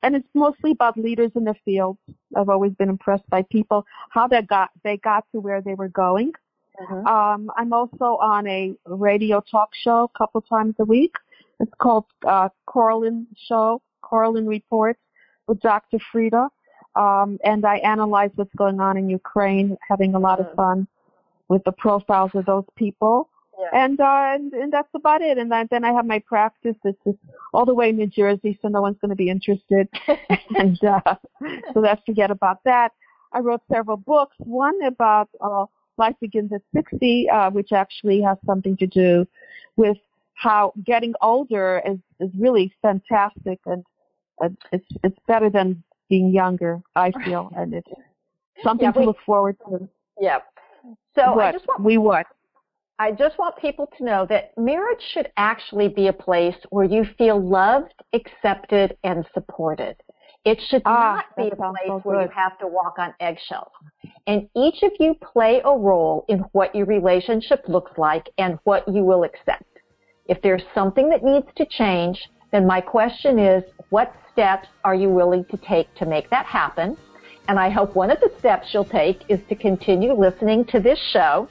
and 0.02 0.16
it's 0.16 0.28
mostly 0.34 0.72
about 0.72 0.96
leaders 0.96 1.30
in 1.34 1.44
the 1.44 1.54
field. 1.64 1.98
I've 2.36 2.48
always 2.48 2.72
been 2.72 2.88
impressed 2.88 3.28
by 3.28 3.42
people, 3.42 3.84
how 4.10 4.26
they 4.28 4.42
got 4.42 4.70
they 4.82 4.96
got 4.96 5.24
to 5.32 5.40
where 5.40 5.60
they 5.60 5.74
were 5.74 5.88
going. 5.88 6.32
Um, 7.06 7.50
I'm 7.58 7.74
also 7.74 8.16
on 8.22 8.46
a 8.46 8.74
radio 8.86 9.42
talk 9.50 9.70
show 9.74 10.04
a 10.14 10.18
couple 10.18 10.40
times 10.40 10.74
a 10.78 10.84
week. 10.84 11.14
It's 11.60 11.72
called 11.78 12.06
uh, 12.26 12.48
Corlin 12.68 13.26
Show, 13.48 13.82
Corlin 14.02 14.48
Reports 14.48 15.00
with 15.46 15.60
Dr. 15.60 15.98
Frieda. 16.10 16.48
Um, 16.96 17.38
and 17.44 17.64
I 17.64 17.76
analyze 17.76 18.30
what's 18.34 18.54
going 18.56 18.80
on 18.80 18.96
in 18.96 19.08
Ukraine, 19.08 19.76
having 19.88 20.14
a 20.14 20.18
lot 20.18 20.40
of 20.40 20.46
Mm. 20.46 20.56
fun 20.56 20.86
with 21.48 21.62
the 21.64 21.72
profiles 21.72 22.32
of 22.34 22.46
those 22.46 22.64
people. 22.76 23.28
Yeah. 23.58 23.84
And, 23.84 24.00
uh, 24.00 24.32
and 24.34 24.52
and 24.54 24.72
that's 24.72 24.88
about 24.94 25.20
it. 25.20 25.36
And 25.36 25.52
then, 25.52 25.68
then 25.70 25.84
I 25.84 25.92
have 25.92 26.06
my 26.06 26.20
practice. 26.20 26.76
It's 26.84 26.98
just 27.04 27.18
all 27.52 27.66
the 27.66 27.74
way 27.74 27.90
in 27.90 27.96
New 27.96 28.06
Jersey, 28.06 28.58
so 28.60 28.68
no 28.68 28.80
one's 28.80 28.98
going 29.02 29.10
to 29.10 29.16
be 29.16 29.28
interested. 29.28 29.86
and 30.56 30.82
uh, 30.82 31.14
so 31.72 31.80
let's 31.80 32.02
forget 32.06 32.30
about 32.30 32.58
that. 32.64 32.92
I 33.32 33.40
wrote 33.40 33.60
several 33.70 33.98
books. 33.98 34.36
One 34.38 34.82
about 34.84 35.28
uh, 35.40 35.66
Life 35.98 36.16
Begins 36.20 36.52
at 36.52 36.62
60, 36.74 37.28
uh, 37.28 37.50
which 37.50 37.72
actually 37.72 38.22
has 38.22 38.38
something 38.46 38.76
to 38.78 38.86
do 38.86 39.26
with 39.76 39.98
how 40.40 40.72
getting 40.86 41.12
older 41.20 41.82
is, 41.86 41.98
is 42.18 42.30
really 42.38 42.72
fantastic 42.80 43.60
and 43.66 43.84
uh, 44.42 44.48
it's 44.72 44.86
it's 45.04 45.18
better 45.28 45.50
than 45.50 45.82
being 46.08 46.32
younger. 46.32 46.80
I 46.96 47.12
feel, 47.24 47.50
and 47.54 47.74
it's 47.74 47.88
something 48.64 48.86
Yeah, 48.86 48.92
to 48.92 49.04
look 49.04 49.18
forward 49.26 49.56
to. 49.68 49.88
Yeah. 50.18 50.38
So 51.14 51.38
I 51.38 51.52
just 51.52 51.66
want 51.68 51.84
we 51.84 51.98
what? 51.98 52.26
I 52.98 53.12
just 53.12 53.38
want 53.38 53.56
people 53.58 53.88
to 53.98 54.04
know 54.04 54.26
that 54.28 54.56
marriage 54.58 55.02
should 55.12 55.30
actually 55.36 55.88
be 55.88 56.08
a 56.08 56.12
place 56.12 56.56
where 56.70 56.84
you 56.84 57.04
feel 57.16 57.40
loved, 57.40 57.94
accepted, 58.12 58.96
and 59.04 59.26
supported. 59.34 59.96
It 60.44 60.58
should 60.68 60.82
ah, 60.86 61.16
not 61.16 61.36
be 61.36 61.50
a 61.50 61.56
place 61.56 61.86
so 61.86 62.00
where 62.02 62.22
you 62.22 62.28
have 62.34 62.58
to 62.60 62.66
walk 62.66 62.98
on 62.98 63.14
eggshells. 63.20 63.72
And 64.26 64.48
each 64.56 64.82
of 64.82 64.92
you 64.98 65.14
play 65.32 65.60
a 65.64 65.76
role 65.76 66.24
in 66.28 66.40
what 66.52 66.74
your 66.74 66.86
relationship 66.86 67.62
looks 67.68 67.92
like 67.98 68.28
and 68.38 68.58
what 68.64 68.86
you 68.88 69.04
will 69.04 69.24
accept. 69.24 69.64
If 70.30 70.40
there's 70.42 70.62
something 70.76 71.08
that 71.10 71.24
needs 71.24 71.48
to 71.56 71.66
change, 71.66 72.30
then 72.52 72.64
my 72.64 72.80
question 72.80 73.40
is, 73.40 73.64
what 73.88 74.14
steps 74.32 74.68
are 74.84 74.94
you 74.94 75.10
willing 75.10 75.44
to 75.46 75.56
take 75.56 75.92
to 75.96 76.06
make 76.06 76.30
that 76.30 76.46
happen? 76.46 76.96
And 77.48 77.58
I 77.58 77.68
hope 77.68 77.96
one 77.96 78.12
of 78.12 78.20
the 78.20 78.30
steps 78.38 78.68
you'll 78.72 78.84
take 78.84 79.22
is 79.28 79.40
to 79.48 79.56
continue 79.56 80.12
listening 80.12 80.64
to 80.66 80.78
this 80.78 81.00
show. 81.12 81.48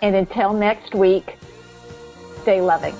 And 0.00 0.16
until 0.16 0.54
next 0.54 0.94
week, 0.94 1.36
stay 2.40 2.62
loving. 2.62 2.94